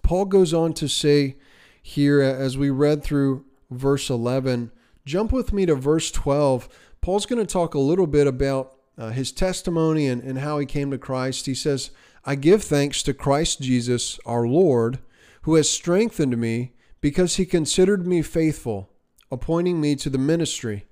[0.02, 1.36] Paul goes on to say
[1.82, 4.72] here, as we read through verse 11,
[5.04, 6.68] jump with me to verse 12.
[7.00, 10.66] Paul's going to talk a little bit about uh, his testimony and, and how he
[10.66, 11.46] came to Christ.
[11.46, 11.90] He says,
[12.24, 14.98] I give thanks to Christ Jesus, our Lord,
[15.42, 18.90] who has strengthened me because he considered me faithful,
[19.30, 20.86] appointing me to the ministry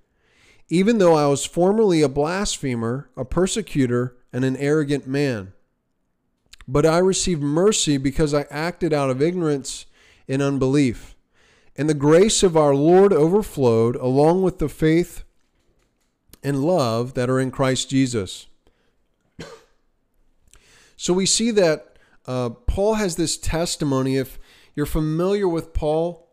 [0.68, 5.52] even though I was formerly a blasphemer, a persecutor, and an arrogant man.
[6.66, 9.86] But I received mercy because I acted out of ignorance
[10.28, 11.14] and unbelief.
[11.76, 15.24] And the grace of our Lord overflowed along with the faith
[16.42, 18.46] and love that are in Christ Jesus.
[21.00, 24.16] So we see that uh, Paul has this testimony.
[24.16, 24.36] If
[24.74, 26.28] you're familiar with Paul,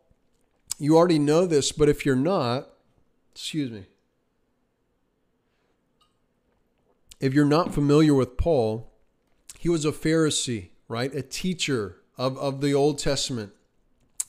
[0.80, 2.68] you already know this, but if you're not,
[3.32, 3.86] excuse me.
[7.26, 8.94] If you're not familiar with Paul,
[9.58, 11.12] he was a Pharisee, right?
[11.16, 13.52] A teacher of, of the Old Testament.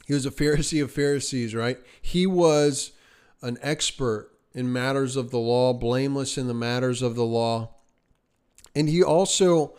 [0.07, 1.79] He was a Pharisee of Pharisees, right?
[2.01, 2.93] He was
[3.43, 7.75] an expert in matters of the law, blameless in the matters of the law.
[8.75, 9.77] And he also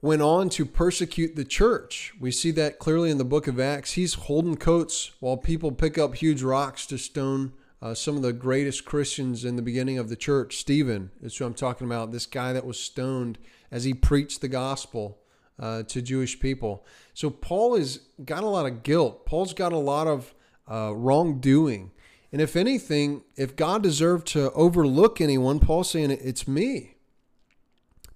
[0.00, 2.14] went on to persecute the church.
[2.18, 3.92] We see that clearly in the book of Acts.
[3.92, 8.32] He's holding coats while people pick up huge rocks to stone uh, some of the
[8.32, 10.56] greatest Christians in the beginning of the church.
[10.56, 13.38] Stephen is who I'm talking about, this guy that was stoned
[13.70, 15.18] as he preached the gospel
[15.58, 16.84] uh, to Jewish people.
[17.14, 19.26] So Paul has got a lot of guilt.
[19.26, 20.34] Paul's got a lot of
[20.70, 21.92] uh, wrongdoing.
[22.32, 26.94] And if anything, if God deserved to overlook anyone, Paul's saying it's me.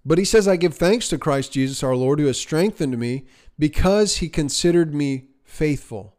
[0.04, 3.26] But he says, I give thanks to Christ Jesus our Lord, who has strengthened me
[3.58, 6.16] because he considered me faithful,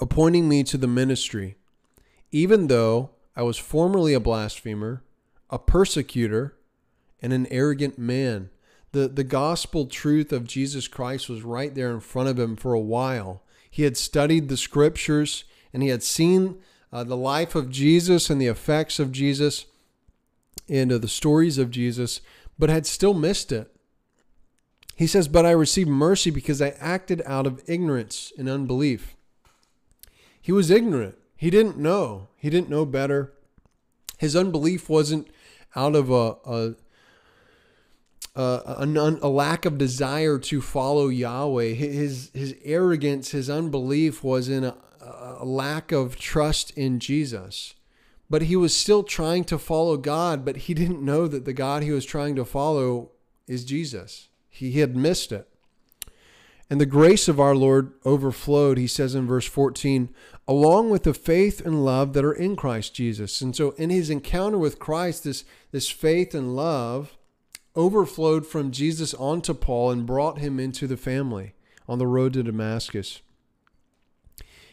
[0.00, 1.56] appointing me to the ministry,
[2.30, 5.02] even though I was formerly a blasphemer,
[5.50, 6.56] a persecutor,
[7.20, 8.50] and an arrogant man.
[8.92, 12.72] The, the gospel truth of Jesus Christ was right there in front of him for
[12.72, 13.42] a while.
[13.70, 16.58] He had studied the scriptures and he had seen
[16.92, 19.66] uh, the life of Jesus and the effects of Jesus
[20.68, 22.20] and uh, the stories of Jesus,
[22.58, 23.70] but had still missed it.
[24.94, 29.15] He says, But I received mercy because I acted out of ignorance and unbelief.
[30.46, 31.18] He was ignorant.
[31.36, 32.28] He didn't know.
[32.36, 33.32] He didn't know better.
[34.18, 35.26] His unbelief wasn't
[35.74, 36.74] out of a, a
[38.36, 38.86] a,
[39.22, 41.72] a, lack of desire to follow Yahweh.
[41.72, 47.74] His his arrogance, his unbelief was in a, a, lack of trust in Jesus.
[48.30, 51.82] But he was still trying to follow God, but he didn't know that the God
[51.82, 53.10] he was trying to follow
[53.48, 54.28] is Jesus.
[54.48, 55.48] He, he had missed it.
[56.68, 60.08] And the grace of our Lord overflowed, he says in verse 14,
[60.48, 63.40] along with the faith and love that are in Christ Jesus.
[63.40, 67.16] And so in his encounter with Christ, this, this faith and love
[67.76, 71.54] overflowed from Jesus onto Paul and brought him into the family
[71.88, 73.20] on the road to Damascus.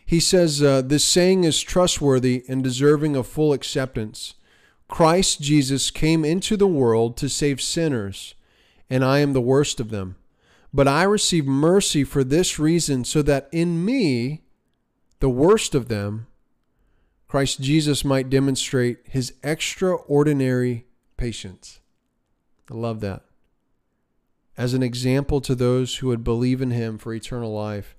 [0.06, 4.36] He says, uh, This saying is trustworthy and deserving of full acceptance.
[4.88, 8.36] Christ Jesus came into the world to save sinners,
[8.90, 10.16] and I am the worst of them.
[10.74, 14.42] But I receive mercy for this reason, so that in me,
[15.20, 16.28] the worst of them,
[17.28, 20.86] Christ Jesus might demonstrate his extraordinary
[21.18, 21.80] patience.
[22.72, 23.24] I love that.
[24.58, 27.96] As an example to those who would believe in him for eternal life.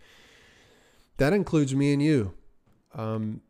[1.17, 2.35] That includes me and you.
[2.95, 3.41] Um,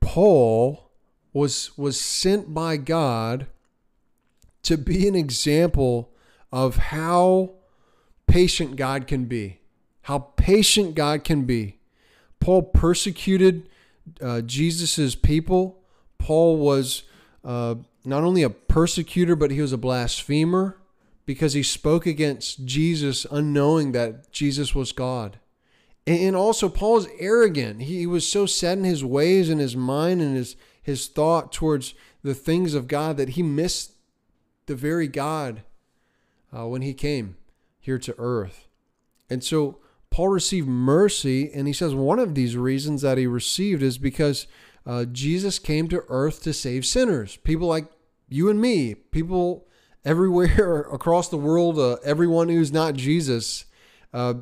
[0.00, 0.90] Paul
[1.32, 3.46] was was sent by God
[4.62, 6.12] to be an example
[6.50, 7.57] of how
[8.28, 9.60] patient God can be.
[10.02, 11.78] How patient God can be.
[12.38, 13.68] Paul persecuted
[14.22, 15.82] uh, Jesus's people.
[16.18, 17.02] Paul was
[17.44, 20.78] uh, not only a persecutor, but he was a blasphemer
[21.26, 25.38] because he spoke against Jesus, unknowing that Jesus was God.
[26.06, 27.82] And also, Paul is arrogant.
[27.82, 31.92] He was so set in his ways and his mind and his, his thought towards
[32.22, 33.92] the things of God that he missed
[34.64, 35.62] the very God
[36.56, 37.36] uh, when he came
[37.78, 38.68] here to earth.
[39.30, 39.78] And so,
[40.10, 44.46] Paul received mercy, and he says one of these reasons that he received is because
[44.86, 47.90] uh, Jesus came to earth to save sinners, people like
[48.28, 49.66] you and me, people
[50.04, 53.66] everywhere across the world, uh, everyone who's not Jesus.
[54.12, 54.34] Uh,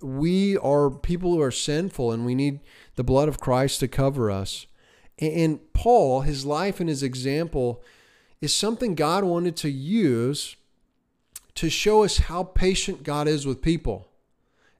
[0.00, 2.60] we are people who are sinful and we need
[2.96, 4.66] the blood of Christ to cover us.
[5.18, 7.82] And Paul, his life and his example
[8.40, 10.56] is something God wanted to use
[11.54, 14.08] to show us how patient God is with people.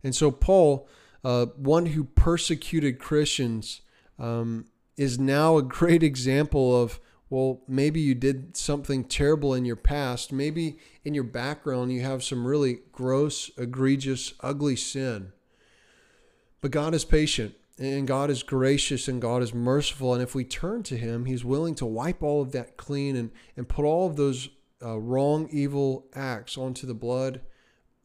[0.02, 0.88] And so, Paul,
[1.24, 3.82] uh, one who persecuted Christians,
[4.18, 4.66] um,
[4.96, 7.00] is now a great example of
[7.32, 10.32] well, maybe you did something terrible in your past.
[10.32, 15.32] Maybe in your background you have some really gross, egregious, ugly sin.
[16.60, 20.12] But God is patient and God is gracious and God is merciful.
[20.12, 23.30] And if we turn to Him, He's willing to wipe all of that clean and,
[23.56, 24.50] and put all of those
[24.84, 27.40] uh, wrong, evil acts onto the blood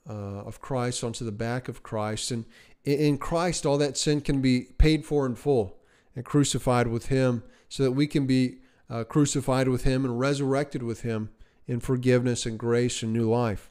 [0.10, 2.32] uh, of Christ, onto the back of Christ.
[2.32, 2.46] And
[2.84, 5.78] in Christ, all that sin can be paid for in full
[6.16, 8.60] and crucified with Him so that we can be
[8.90, 11.30] uh, crucified with him and resurrected with him
[11.68, 13.70] in forgiveness and grace and new life.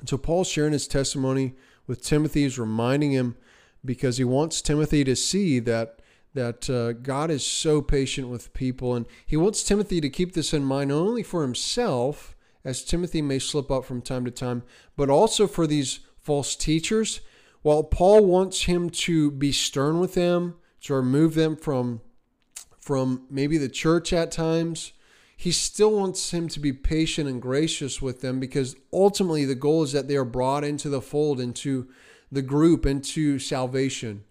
[0.00, 1.54] And so Paul's sharing his testimony
[1.86, 2.44] with Timothy.
[2.44, 3.36] is reminding him
[3.84, 5.98] because he wants Timothy to see that
[6.34, 10.52] that uh, God is so patient with people, and he wants Timothy to keep this
[10.52, 14.62] in mind not only for himself, as Timothy may slip up from time to time,
[14.96, 17.20] but also for these false teachers.
[17.62, 22.00] While Paul wants him to be stern with them, to remove them from
[22.78, 24.92] from maybe the church at times,
[25.38, 29.82] he still wants him to be patient and gracious with them because ultimately the goal
[29.82, 31.88] is that they are brought into the fold, into
[32.30, 34.24] the group, into salvation.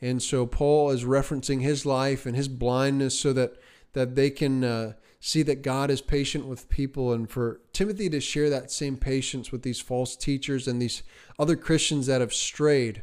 [0.00, 3.54] And so Paul is referencing his life and his blindness so that
[3.94, 8.20] that they can uh, see that God is patient with people, and for Timothy to
[8.20, 11.02] share that same patience with these false teachers and these
[11.38, 13.02] other Christians that have strayed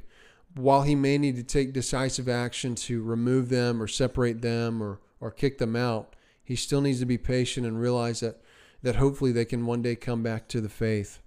[0.56, 5.00] while he may need to take decisive action to remove them or separate them or,
[5.20, 8.42] or kick them out, he still needs to be patient and realize that,
[8.82, 11.20] that hopefully they can one day come back to the faith.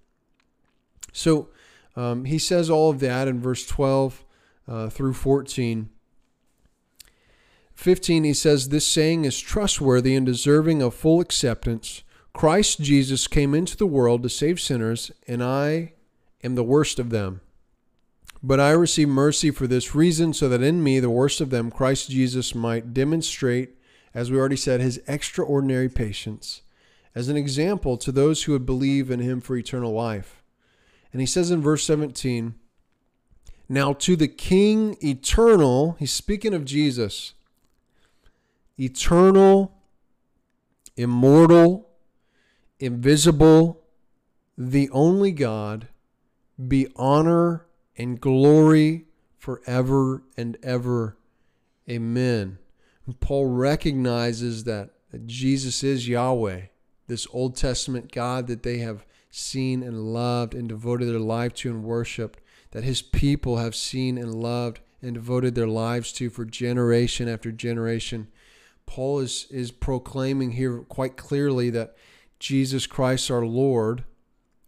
[1.12, 1.49] So
[1.95, 4.25] um, he says all of that in verse 12
[4.69, 5.89] uh, through 14.
[7.75, 12.03] 15, he says, This saying is trustworthy and deserving of full acceptance.
[12.33, 15.95] Christ Jesus came into the world to save sinners, and I
[16.45, 17.41] am the worst of them.
[18.43, 21.71] But I receive mercy for this reason, so that in me, the worst of them,
[21.71, 23.77] Christ Jesus might demonstrate,
[24.14, 26.62] as we already said, his extraordinary patience
[27.14, 30.43] as an example to those who would believe in him for eternal life.
[31.12, 32.55] And he says in verse 17,
[33.69, 37.35] Now to the King eternal, he's speaking of Jesus,
[38.79, 39.73] eternal,
[40.97, 41.89] immortal,
[42.79, 43.83] invisible,
[44.57, 45.89] the only God,
[46.66, 47.66] be honor
[47.97, 49.07] and glory
[49.37, 51.16] forever and ever.
[51.89, 52.59] Amen.
[53.07, 56.62] And Paul recognizes that, that Jesus is Yahweh
[57.09, 61.71] this Old Testament God that they have seen and loved and devoted their life to
[61.71, 62.41] and worshiped,
[62.73, 67.53] that his people have seen and loved and devoted their lives to for generation after
[67.53, 68.29] generation.
[68.87, 71.97] Paul is, is proclaiming here quite clearly that
[72.39, 74.05] Jesus Christ our Lord,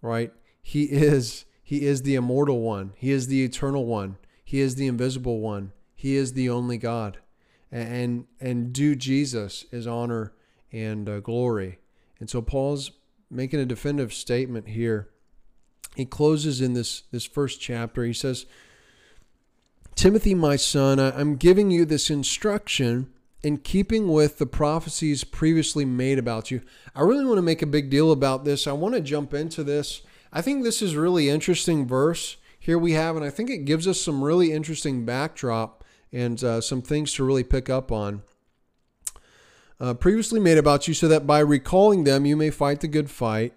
[0.02, 0.32] right?
[0.62, 2.92] He is he is the immortal one.
[2.96, 4.16] He is the eternal one.
[4.44, 5.72] He is the invisible one.
[5.94, 7.18] He is the only God.
[7.70, 10.32] And and due Jesus is honor
[10.72, 11.78] and uh, glory.
[12.18, 12.90] And so Paul's
[13.30, 15.10] making a definitive statement here.
[15.96, 18.04] He closes in this, this first chapter.
[18.04, 18.46] He says,
[19.94, 23.10] Timothy, my son, I'm giving you this instruction
[23.42, 26.60] in keeping with the prophecies previously made about you.
[26.94, 28.66] I really want to make a big deal about this.
[28.66, 30.02] I want to jump into this.
[30.32, 33.88] I think this is really interesting verse here we have, and I think it gives
[33.88, 35.82] us some really interesting backdrop
[36.12, 38.22] and uh, some things to really pick up on
[39.80, 43.10] uh, previously made about you, so that by recalling them you may fight the good
[43.10, 43.54] fight,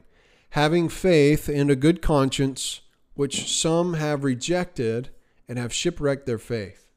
[0.54, 2.82] having faith and a good conscience,
[3.16, 5.10] which some have rejected
[5.48, 6.92] and have shipwrecked their faith.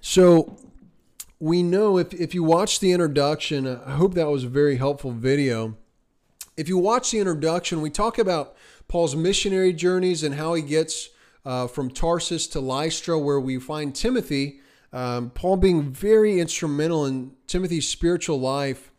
[0.00, 0.56] So
[1.38, 5.12] we know if, if you watch the introduction, I hope that was a very helpful
[5.12, 5.76] video.
[6.56, 8.56] If you watch the introduction, we talk about
[8.88, 11.10] Paul's missionary journeys and how he gets
[11.44, 14.60] uh, from Tarsus to Lystra, where we find Timothy
[14.94, 18.92] um, Paul being very instrumental in Timothy's spiritual life.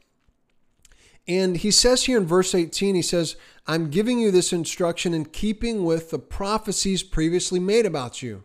[1.27, 5.25] And he says here in verse 18, he says, I'm giving you this instruction in
[5.25, 8.43] keeping with the prophecies previously made about you.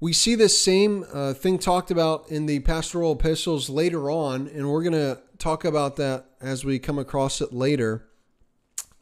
[0.00, 4.70] We see this same uh, thing talked about in the pastoral epistles later on, and
[4.70, 8.08] we're going to talk about that as we come across it later.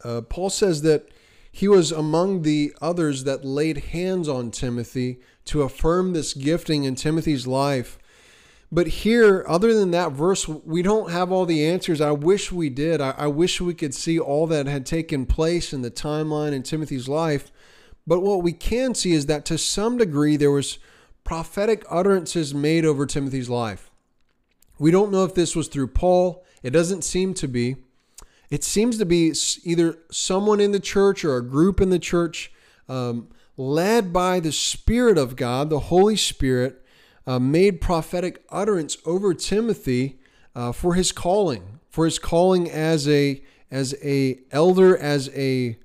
[0.03, 1.09] Uh, Paul says that
[1.51, 6.95] he was among the others that laid hands on Timothy to affirm this gifting in
[6.95, 7.99] Timothy's life.
[8.71, 12.01] But here, other than that verse, we don't have all the answers.
[12.01, 13.01] I wish we did.
[13.01, 16.65] I, I, wish we could see all that had taken place in the timeline in
[16.65, 17.53] Timothy's life.
[18.07, 20.79] But what we can see is that to some degree, there was
[21.23, 23.91] prophetic utterances made over Timothy's life.
[24.79, 26.45] We don't know if this was through Paul.
[26.63, 27.77] It doesn't seem to be.
[28.51, 32.53] It seems to be either someone in the church or a group in the church
[32.89, 36.85] um, led by the Spirit of God, the Holy Spirit,
[37.27, 40.19] uh, made prophetic utterance over Timothy
[40.55, 45.79] uh, for his calling, for his calling as a as a elder, as a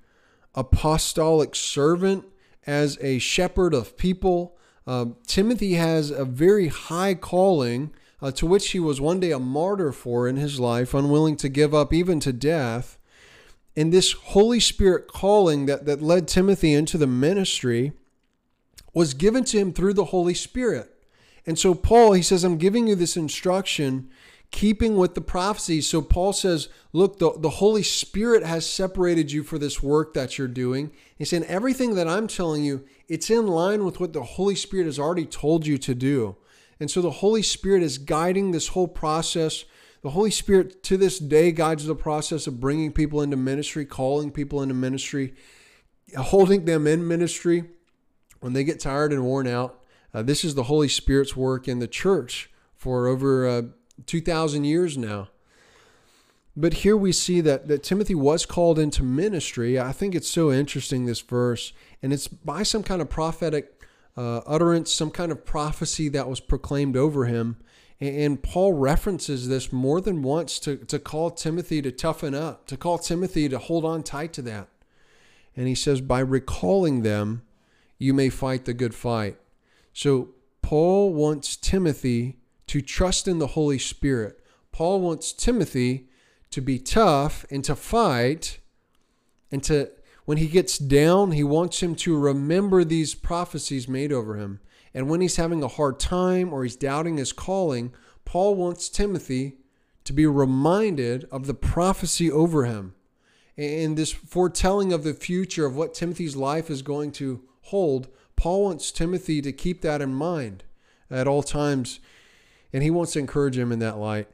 [0.53, 2.25] apostolic servant,
[2.67, 4.55] as a shepherd of people.
[4.85, 9.39] Uh, Timothy has a very high calling uh, to which he was one day a
[9.39, 12.97] martyr for in his life, unwilling to give up even to death.
[13.75, 17.93] And this Holy Spirit calling that, that led Timothy into the ministry
[18.93, 20.90] was given to him through the Holy Spirit.
[21.45, 24.09] And so, Paul, he says, I'm giving you this instruction,
[24.51, 25.87] keeping with the prophecies.
[25.87, 30.37] So, Paul says, Look, the, the Holy Spirit has separated you for this work that
[30.37, 30.91] you're doing.
[31.17, 34.85] He's saying, Everything that I'm telling you, it's in line with what the Holy Spirit
[34.85, 36.35] has already told you to do.
[36.79, 39.65] And so, the Holy Spirit is guiding this whole process
[40.01, 44.31] the Holy Spirit to this day guides the process of bringing people into ministry, calling
[44.31, 45.35] people into ministry,
[46.17, 47.65] holding them in ministry
[48.39, 49.80] when they get tired and worn out.
[50.13, 53.61] Uh, this is the Holy Spirit's work in the church for over uh,
[54.05, 55.29] 2,000 years now.
[56.55, 59.79] But here we see that, that Timothy was called into ministry.
[59.79, 61.71] I think it's so interesting, this verse,
[62.03, 63.81] and it's by some kind of prophetic
[64.17, 67.57] uh, utterance, some kind of prophecy that was proclaimed over him.
[68.01, 72.75] And Paul references this more than once to, to call Timothy to toughen up, to
[72.75, 74.67] call Timothy to hold on tight to that.
[75.55, 77.43] And he says, by recalling them,
[77.97, 79.37] you may fight the good fight.
[79.93, 80.29] So
[80.61, 84.39] Paul wants Timothy to trust in the Holy Spirit.
[84.71, 86.07] Paul wants Timothy
[86.51, 88.59] to be tough and to fight
[89.51, 89.91] and to
[90.25, 94.61] when he gets down, he wants him to remember these prophecies made over him
[94.93, 97.93] and when he's having a hard time or he's doubting his calling,
[98.25, 99.57] Paul wants Timothy
[100.03, 102.95] to be reminded of the prophecy over him
[103.57, 108.07] and this foretelling of the future of what Timothy's life is going to hold.
[108.41, 110.63] Paul wants Timothy to keep that in mind
[111.11, 111.99] at all times,
[112.73, 114.29] and he wants to encourage him in that light.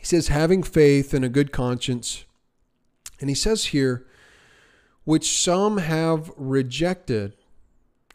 [0.00, 2.24] He says, having faith and a good conscience.
[3.20, 4.04] And he says here,
[5.04, 7.36] which some have rejected,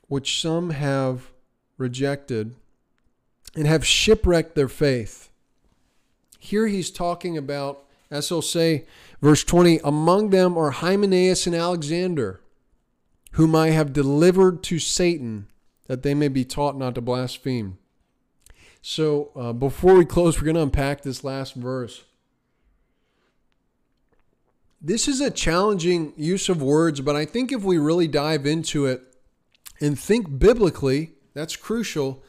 [0.09, 1.31] which some have
[1.77, 2.53] rejected,
[3.55, 5.29] and have shipwrecked their faith.
[6.39, 8.85] Here he's talking about, as he'll say,
[9.21, 12.41] verse 20, among them are Hymenaeus and Alexander,
[13.35, 15.47] whom I have delivered to Satan,
[15.87, 17.77] that they may be taught not to blaspheme.
[18.81, 22.05] So uh, before we close, we're going to unpack this last verse.
[24.81, 28.85] This is a challenging use of words, but I think if we really dive into
[28.85, 29.01] it
[29.81, 32.23] and think biblically, that's crucial.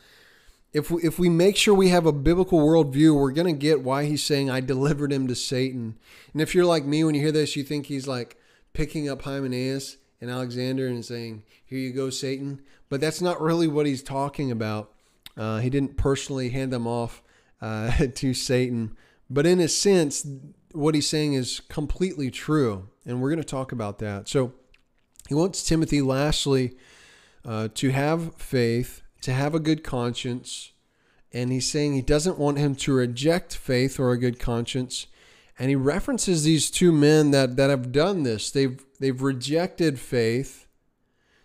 [0.72, 3.82] If we, if we make sure we have a biblical worldview, we're going to get
[3.82, 5.98] why he's saying, I delivered him to Satan.
[6.32, 8.36] And if you're like me, when you hear this, you think he's like
[8.72, 12.60] picking up Hymenaeus and Alexander and saying, Here you go, Satan.
[12.88, 14.92] But that's not really what he's talking about.
[15.36, 17.22] Uh, he didn't personally hand them off
[17.60, 18.96] uh, to Satan.
[19.30, 20.26] But in a sense,
[20.72, 22.88] what he's saying is completely true.
[23.04, 24.28] And we're going to talk about that.
[24.28, 24.52] So
[25.28, 26.76] he wants Timothy, lastly,
[27.44, 30.72] uh, to have faith, to have a good conscience.
[31.32, 35.06] And he's saying he doesn't want him to reject faith or a good conscience.
[35.58, 38.50] And he references these two men that, that have done this.
[38.50, 40.66] They've, they've rejected faith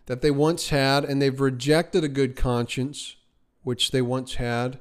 [0.08, 3.16] that they once had, and they've rejected a good conscience,
[3.64, 4.80] which they once had.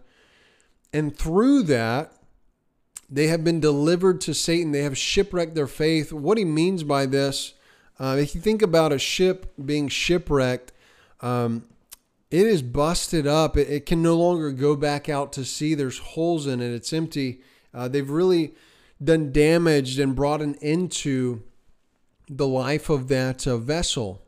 [0.92, 2.12] And through that,
[3.08, 4.72] they have been delivered to Satan.
[4.72, 6.12] They have shipwrecked their faith.
[6.12, 7.54] What he means by this,
[7.98, 10.72] uh, if you think about a ship being shipwrecked,
[11.20, 11.64] um,
[12.30, 13.56] it is busted up.
[13.56, 15.74] It, it, can no longer go back out to sea.
[15.74, 16.72] There's holes in it.
[16.72, 17.42] It's empty.
[17.74, 18.54] Uh, they've really
[19.02, 21.42] done damaged and brought an end to
[22.28, 24.22] the life of that uh, vessel.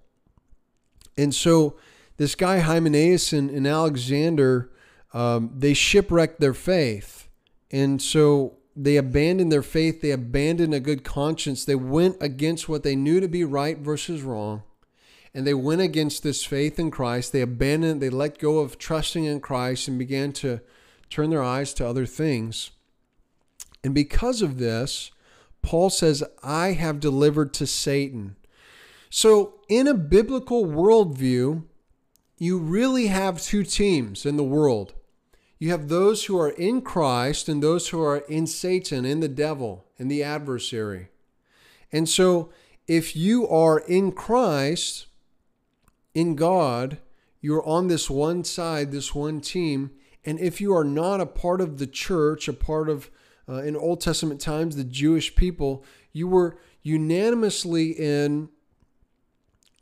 [1.17, 1.77] And so,
[2.17, 4.71] this guy Hymenaeus and, and Alexander,
[5.13, 7.29] um, they shipwrecked their faith.
[7.71, 12.83] And so, they abandoned their faith, they abandoned a good conscience, they went against what
[12.83, 14.63] they knew to be right versus wrong,
[15.35, 17.33] and they went against this faith in Christ.
[17.33, 20.61] They abandoned, they let go of trusting in Christ and began to
[21.11, 22.71] turn their eyes to other things.
[23.85, 25.11] And because of this,
[25.63, 28.37] Paul says, I have delivered to Satan.
[29.11, 31.65] So, in a biblical worldview,
[32.39, 34.95] you really have two teams in the world
[35.63, 39.29] you have those who are in Christ and those who are in Satan, in the
[39.29, 41.11] devil, in the adversary.
[41.93, 42.51] And so,
[42.89, 45.07] if you are in Christ,
[46.15, 46.99] in God,
[47.41, 49.93] you're on this one side, this one team.
[50.25, 53.09] And if you are not a part of the church, a part of,
[53.49, 58.49] uh, in Old Testament times, the Jewish people, you were unanimously in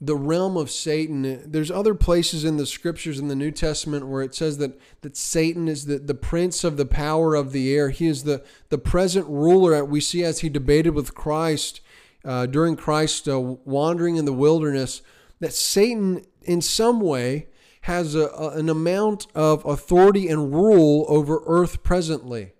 [0.00, 1.50] the realm of Satan.
[1.50, 5.16] There's other places in the scriptures in the New Testament where it says that, that
[5.16, 7.90] Satan is the, the prince of the power of the air.
[7.90, 9.72] He is the, the present ruler.
[9.72, 11.82] that We see as he debated with Christ
[12.24, 15.02] uh, during Christ uh, wandering in the wilderness
[15.40, 17.48] that Satan, in some way,
[17.82, 22.52] has a, a, an amount of authority and rule over earth presently.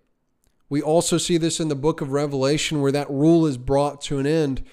[0.70, 4.18] We also see this in the book of Revelation where that rule is brought to
[4.18, 4.64] an end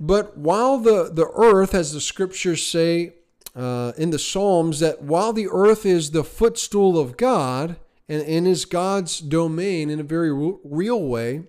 [0.00, 3.12] but while the, the earth, as the scriptures say
[3.54, 7.76] uh, in the Psalms, that while the earth is the footstool of God
[8.08, 10.32] and, and is God's domain in a very
[10.64, 11.42] real way,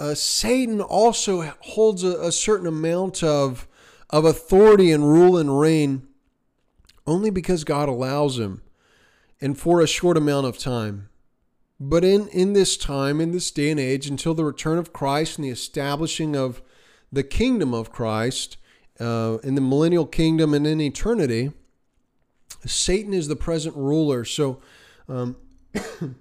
[0.00, 3.68] uh, Satan also holds a, a certain amount of,
[4.10, 6.08] of authority and rule and reign
[7.06, 8.62] only because God allows him
[9.40, 11.08] and for a short amount of time.
[11.80, 15.38] But in, in this time, in this day and age, until the return of Christ
[15.38, 16.62] and the establishing of
[17.12, 18.56] the kingdom of Christ
[19.00, 21.52] uh, in the millennial kingdom and in eternity,
[22.64, 24.24] Satan is the present ruler.
[24.24, 24.60] So,
[25.08, 25.36] um,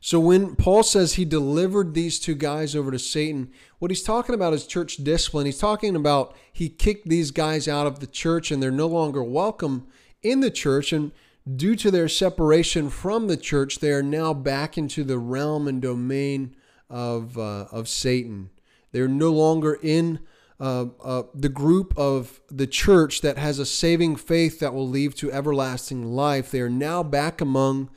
[0.00, 3.50] so when Paul says he delivered these two guys over to Satan,
[3.80, 5.46] what he's talking about is church discipline.
[5.46, 9.22] He's talking about he kicked these guys out of the church and they're no longer
[9.22, 9.88] welcome
[10.22, 10.92] in the church.
[10.92, 11.10] And
[11.56, 15.82] due to their separation from the church, they are now back into the realm and
[15.82, 16.54] domain
[16.88, 18.50] of, uh, of Satan.
[18.92, 20.20] They're no longer in
[20.60, 25.16] uh, uh, the group of the church that has a saving faith that will lead
[25.16, 26.50] to everlasting life.
[26.50, 27.90] They are now back among,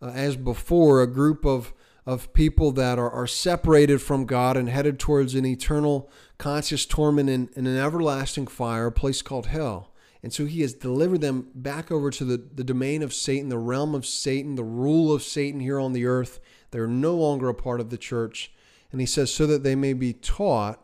[0.00, 1.72] uh, as before, a group of,
[2.06, 7.28] of people that are, are separated from God and headed towards an eternal conscious torment
[7.28, 9.91] in, in an everlasting fire, a place called hell.
[10.22, 13.58] And so he has delivered them back over to the, the domain of Satan, the
[13.58, 16.38] realm of Satan, the rule of Satan here on the earth.
[16.70, 18.52] They're no longer a part of the church.
[18.92, 20.80] And he says, so that they may be taught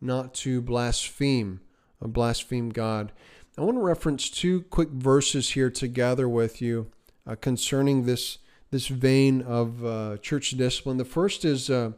[0.00, 1.60] not to blaspheme,
[2.00, 3.12] or blaspheme God.
[3.56, 6.90] I want to reference two quick verses here together with you
[7.26, 8.38] uh, concerning this,
[8.70, 10.96] this vein of uh, church discipline.
[10.96, 11.92] The first is uh,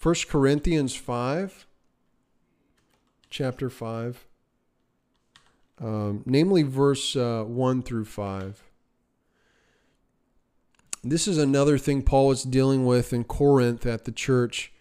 [0.00, 1.66] 1 Corinthians 5,
[3.28, 4.26] chapter 5
[5.80, 8.62] um, namely verse uh, 1 through 5.
[11.02, 14.72] This is another thing Paul is dealing with in Corinth at the church.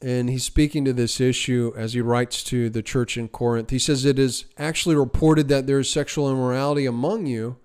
[0.00, 3.70] And he's speaking to this issue as he writes to the church in Corinth.
[3.70, 7.56] He says, It is actually reported that there is sexual immorality among you,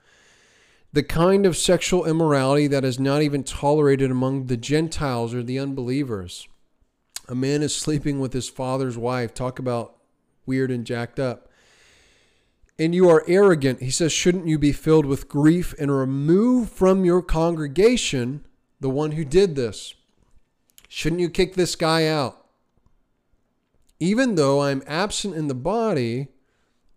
[0.91, 5.59] the kind of sexual immorality that is not even tolerated among the Gentiles or the
[5.59, 6.47] unbelievers.
[7.29, 9.33] A man is sleeping with his father's wife.
[9.33, 9.95] Talk about
[10.45, 11.47] weird and jacked up
[12.79, 17.05] and you are arrogant, he says, shouldn't you be filled with grief and remove from
[17.05, 18.45] your congregation
[18.79, 19.93] the one who did this?
[20.89, 22.45] Shouldn't you kick this guy out?
[23.99, 26.29] Even though I am absent in the body,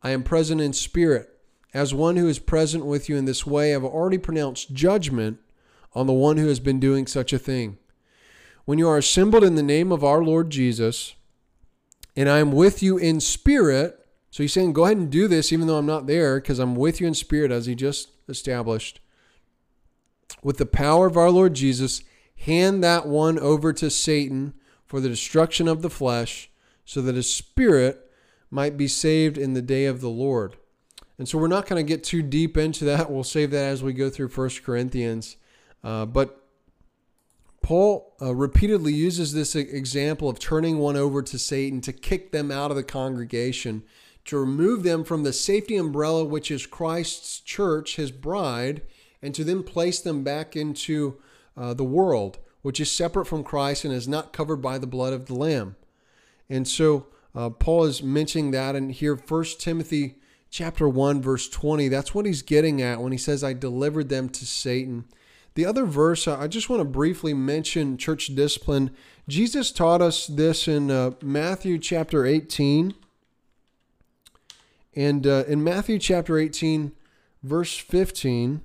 [0.02, 1.30] I am present in spirit.
[1.74, 5.38] As one who is present with you in this way, I've already pronounced judgment
[5.94, 7.76] on the one who has been doing such a thing.
[8.64, 11.14] When you are assembled in the name of our Lord Jesus,
[12.16, 14.05] and I am with you in spirit,
[14.36, 16.76] so he's saying, go ahead and do this, even though I'm not there, because I'm
[16.76, 19.00] with you in spirit, as he just established.
[20.42, 22.02] With the power of our Lord Jesus,
[22.36, 24.52] hand that one over to Satan
[24.84, 26.50] for the destruction of the flesh,
[26.84, 28.10] so that his spirit
[28.50, 30.58] might be saved in the day of the Lord.
[31.16, 33.10] And so we're not going to get too deep into that.
[33.10, 35.38] We'll save that as we go through First Corinthians.
[35.82, 36.46] Uh, but
[37.62, 42.50] Paul uh, repeatedly uses this example of turning one over to Satan to kick them
[42.50, 43.82] out of the congregation
[44.26, 48.82] to remove them from the safety umbrella, which is Christ's church, his bride,
[49.22, 51.18] and to then place them back into
[51.56, 55.12] uh, the world, which is separate from Christ and is not covered by the blood
[55.12, 55.76] of the Lamb.
[56.50, 60.16] And so uh, Paul is mentioning that in here, 1 Timothy
[60.50, 61.88] chapter 1, verse 20.
[61.88, 65.04] That's what he's getting at when he says, I delivered them to Satan.
[65.54, 68.90] The other verse, I just want to briefly mention church discipline.
[69.28, 72.94] Jesus taught us this in uh, Matthew chapter 18
[74.96, 76.92] and uh, in Matthew chapter 18,
[77.42, 78.62] verse 15,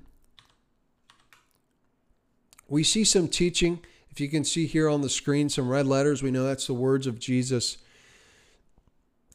[2.66, 3.80] we see some teaching.
[4.10, 6.74] If you can see here on the screen some red letters, we know that's the
[6.74, 7.76] words of Jesus.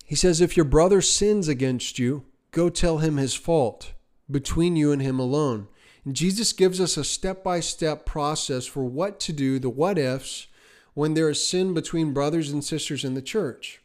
[0.05, 3.93] He says, If your brother sins against you, go tell him his fault
[4.29, 5.67] between you and him alone.
[6.03, 9.99] And Jesus gives us a step by step process for what to do, the what
[9.99, 10.47] ifs,
[10.95, 13.81] when there is sin between brothers and sisters in the church.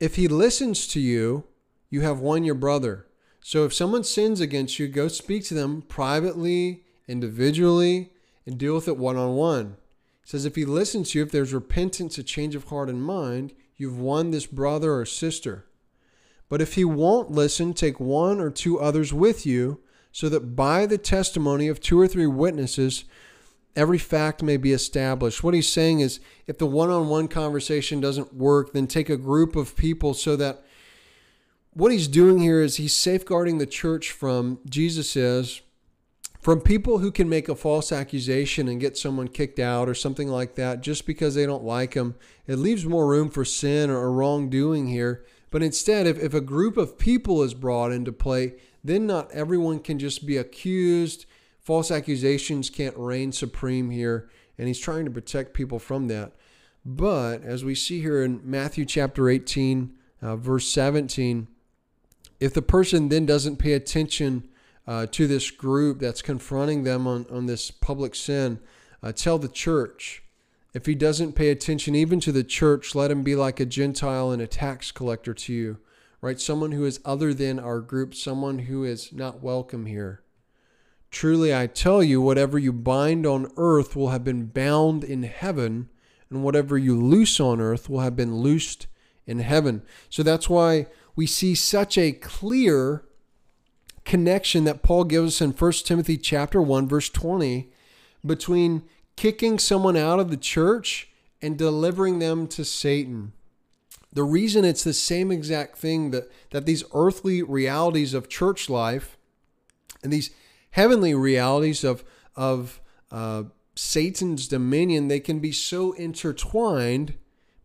[0.00, 1.44] If he listens to you,
[1.88, 3.06] you have won your brother.
[3.40, 8.10] So if someone sins against you, go speak to them privately, individually,
[8.46, 9.76] and deal with it one on one.
[10.22, 13.02] He says, if he listens to you, if there's repentance, a change of heart and
[13.02, 15.66] mind, you've won this brother or sister.
[16.48, 19.80] But if he won't listen, take one or two others with you,
[20.12, 23.04] so that by the testimony of two or three witnesses,
[23.76, 25.42] every fact may be established.
[25.42, 29.16] What he's saying is if the one on one conversation doesn't work, then take a
[29.16, 30.64] group of people so that
[31.72, 35.60] what he's doing here is he's safeguarding the church from, Jesus says,
[36.40, 40.28] from people who can make a false accusation and get someone kicked out or something
[40.28, 42.14] like that just because they don't like him.
[42.46, 45.24] It leaves more room for sin or wrongdoing here.
[45.50, 48.54] But instead, if, if a group of people is brought into play,
[48.84, 51.24] then not everyone can just be accused
[51.64, 56.32] False accusations can't reign supreme here, and he's trying to protect people from that.
[56.84, 61.48] But as we see here in Matthew chapter 18, uh, verse 17,
[62.38, 64.46] if the person then doesn't pay attention
[64.86, 68.60] uh, to this group that's confronting them on, on this public sin,
[69.02, 70.22] uh, tell the church.
[70.74, 74.30] If he doesn't pay attention even to the church, let him be like a Gentile
[74.32, 75.78] and a tax collector to you,
[76.20, 76.38] right?
[76.38, 80.23] Someone who is other than our group, someone who is not welcome here.
[81.14, 85.88] Truly I tell you, whatever you bind on earth will have been bound in heaven,
[86.28, 88.88] and whatever you loose on earth will have been loosed
[89.24, 89.82] in heaven.
[90.10, 93.04] So that's why we see such a clear
[94.04, 97.70] connection that Paul gives us in 1 Timothy chapter 1 verse 20
[98.26, 98.82] between
[99.14, 101.10] kicking someone out of the church
[101.40, 103.32] and delivering them to Satan.
[104.12, 109.16] The reason it's the same exact thing that, that these earthly realities of church life
[110.02, 110.30] and these
[110.74, 112.04] heavenly realities of
[112.36, 113.44] of uh,
[113.76, 117.14] Satan's dominion, they can be so intertwined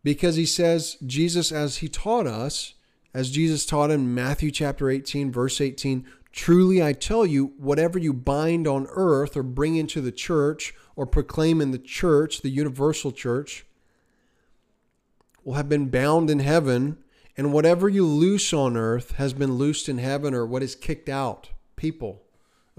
[0.02, 2.74] because he says Jesus, as he taught us
[3.12, 8.12] as Jesus taught in Matthew chapter 18, verse 18, Truly I tell you, whatever you
[8.12, 13.10] bind on earth or bring into the church or proclaim in the church, the universal
[13.10, 13.66] church,
[15.42, 16.98] will have been bound in heaven,
[17.36, 21.08] and whatever you loose on earth has been loosed in heaven, or what is kicked
[21.08, 22.22] out, people,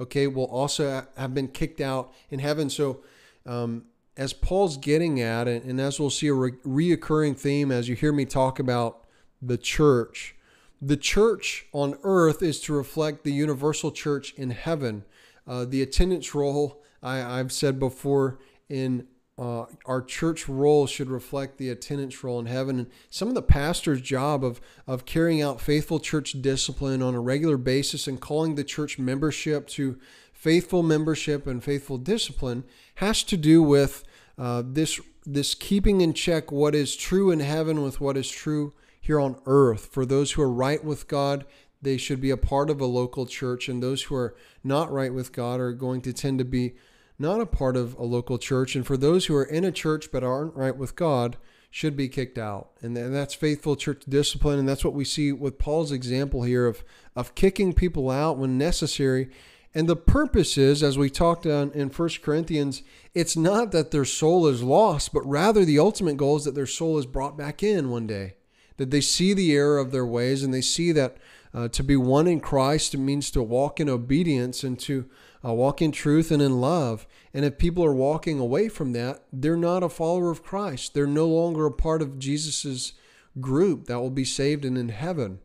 [0.02, 2.70] okay, will also have been kicked out in heaven.
[2.70, 3.02] So,
[3.46, 3.86] um,
[4.18, 8.12] as Paul's getting at, and as we'll see a re- reoccurring theme as you hear
[8.12, 9.06] me talk about
[9.42, 10.36] the church,
[10.82, 15.06] the church on earth is to reflect the universal church in heaven.
[15.48, 21.58] Uh, the attendance roll, I, have said before, in uh, our church roll should reflect
[21.58, 22.80] the attendance roll in heaven.
[22.80, 27.20] And some of the pastor's job of, of carrying out faithful church discipline on a
[27.20, 29.98] regular basis and calling the church membership to
[30.34, 32.64] faithful membership and faithful discipline
[32.96, 34.04] has to do with
[34.38, 38.74] uh, this, this keeping in check what is true in heaven with what is true
[39.00, 39.88] here on earth.
[39.92, 41.46] For those who are right with God,
[41.82, 45.14] they should be a part of a local church, and those who are not right
[45.14, 46.76] with God are going to tend to be
[47.22, 48.76] not a part of a local church.
[48.76, 51.38] And for those who are in a church but aren't right with God,
[51.70, 52.72] should be kicked out.
[52.82, 54.60] And that's faithful church discipline.
[54.60, 56.84] And that's what we see with Paul's example here of,
[57.16, 59.30] of kicking people out when necessary.
[59.74, 64.04] And the purpose is, as we talked on in 1 Corinthians, it's not that their
[64.04, 67.64] soul is lost, but rather the ultimate goal is that their soul is brought back
[67.64, 68.36] in one day
[68.82, 71.16] that they see the error of their ways and they see that
[71.54, 75.08] uh, to be one in Christ means to walk in obedience and to
[75.44, 77.08] uh, walk in truth and in love.
[77.34, 80.94] And if people are walking away from that, they're not a follower of Christ.
[80.94, 82.94] They're no longer a part of Jesus's
[83.40, 85.40] group that will be saved and in heaven.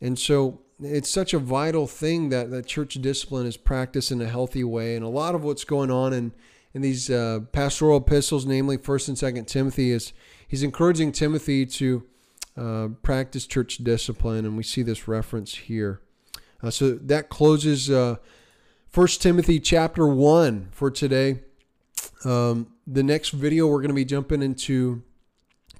[0.00, 4.28] And so it's such a vital thing that, that church discipline is practiced in a
[4.28, 4.94] healthy way.
[4.96, 6.32] And a lot of what's going on in,
[6.74, 10.12] in these uh, pastoral epistles, namely First and Second Timothy, is
[10.46, 12.04] he's encouraging Timothy to
[12.56, 16.00] uh, practice church discipline, and we see this reference here.
[16.62, 17.88] Uh, so that closes
[18.94, 21.40] 1 Timothy chapter 1 for today.
[22.24, 25.02] Um, the next video, we're going to be jumping into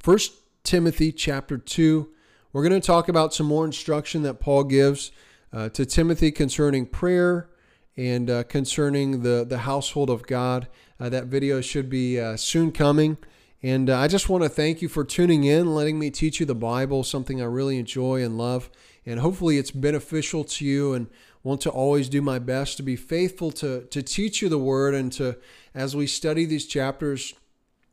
[0.04, 0.18] 1
[0.62, 2.06] Timothy chapter 2.
[2.52, 5.11] We're going to talk about some more instruction that Paul gives
[5.54, 7.48] uh, to Timothy concerning prayer
[7.96, 10.68] and uh, concerning the, the household of God.
[11.00, 13.16] Uh, that video should be uh, soon coming.
[13.62, 16.46] And uh, I just want to thank you for tuning in, letting me teach you
[16.46, 18.70] the Bible, something I really enjoy and love.
[19.06, 21.09] And hopefully it's beneficial to you and
[21.43, 24.95] want to always do my best to be faithful to, to teach you the Word
[24.95, 25.39] and to,
[25.74, 27.34] as we study these chapters,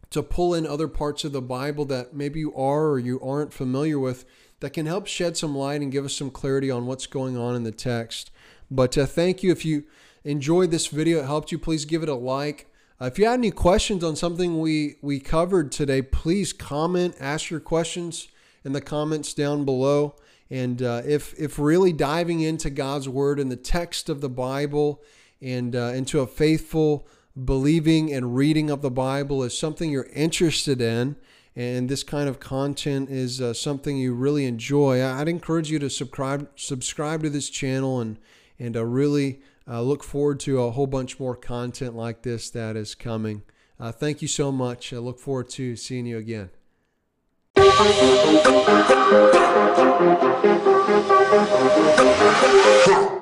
[0.10, 3.54] to pull in other parts of the Bible that maybe you are or you aren't
[3.54, 4.26] familiar with
[4.60, 7.56] that can help shed some light and give us some clarity on what's going on
[7.56, 8.32] in the text.
[8.72, 9.52] But uh, thank you.
[9.52, 9.84] If you
[10.24, 12.68] enjoyed this video, it helped you, please give it a like.
[13.00, 17.50] Uh, if you had any questions on something we, we covered today, please comment, ask
[17.50, 18.30] your questions
[18.64, 20.16] in the comments down below.
[20.50, 25.02] And uh, if, if really diving into God's Word and the text of the Bible
[25.41, 27.08] and uh, into a faithful
[27.43, 31.16] believing and reading of the Bible is something you're interested in,
[31.56, 35.89] and this kind of content is uh, something you really enjoy, I'd encourage you to
[35.89, 38.20] subscribe subscribe to this channel and
[38.60, 42.76] and uh, really uh, look forward to a whole bunch more content like this that
[42.76, 43.43] is coming.
[43.80, 44.93] Uh, thank you so much.
[44.93, 46.50] I look forward to seeing you again.
[52.86, 53.14] Go!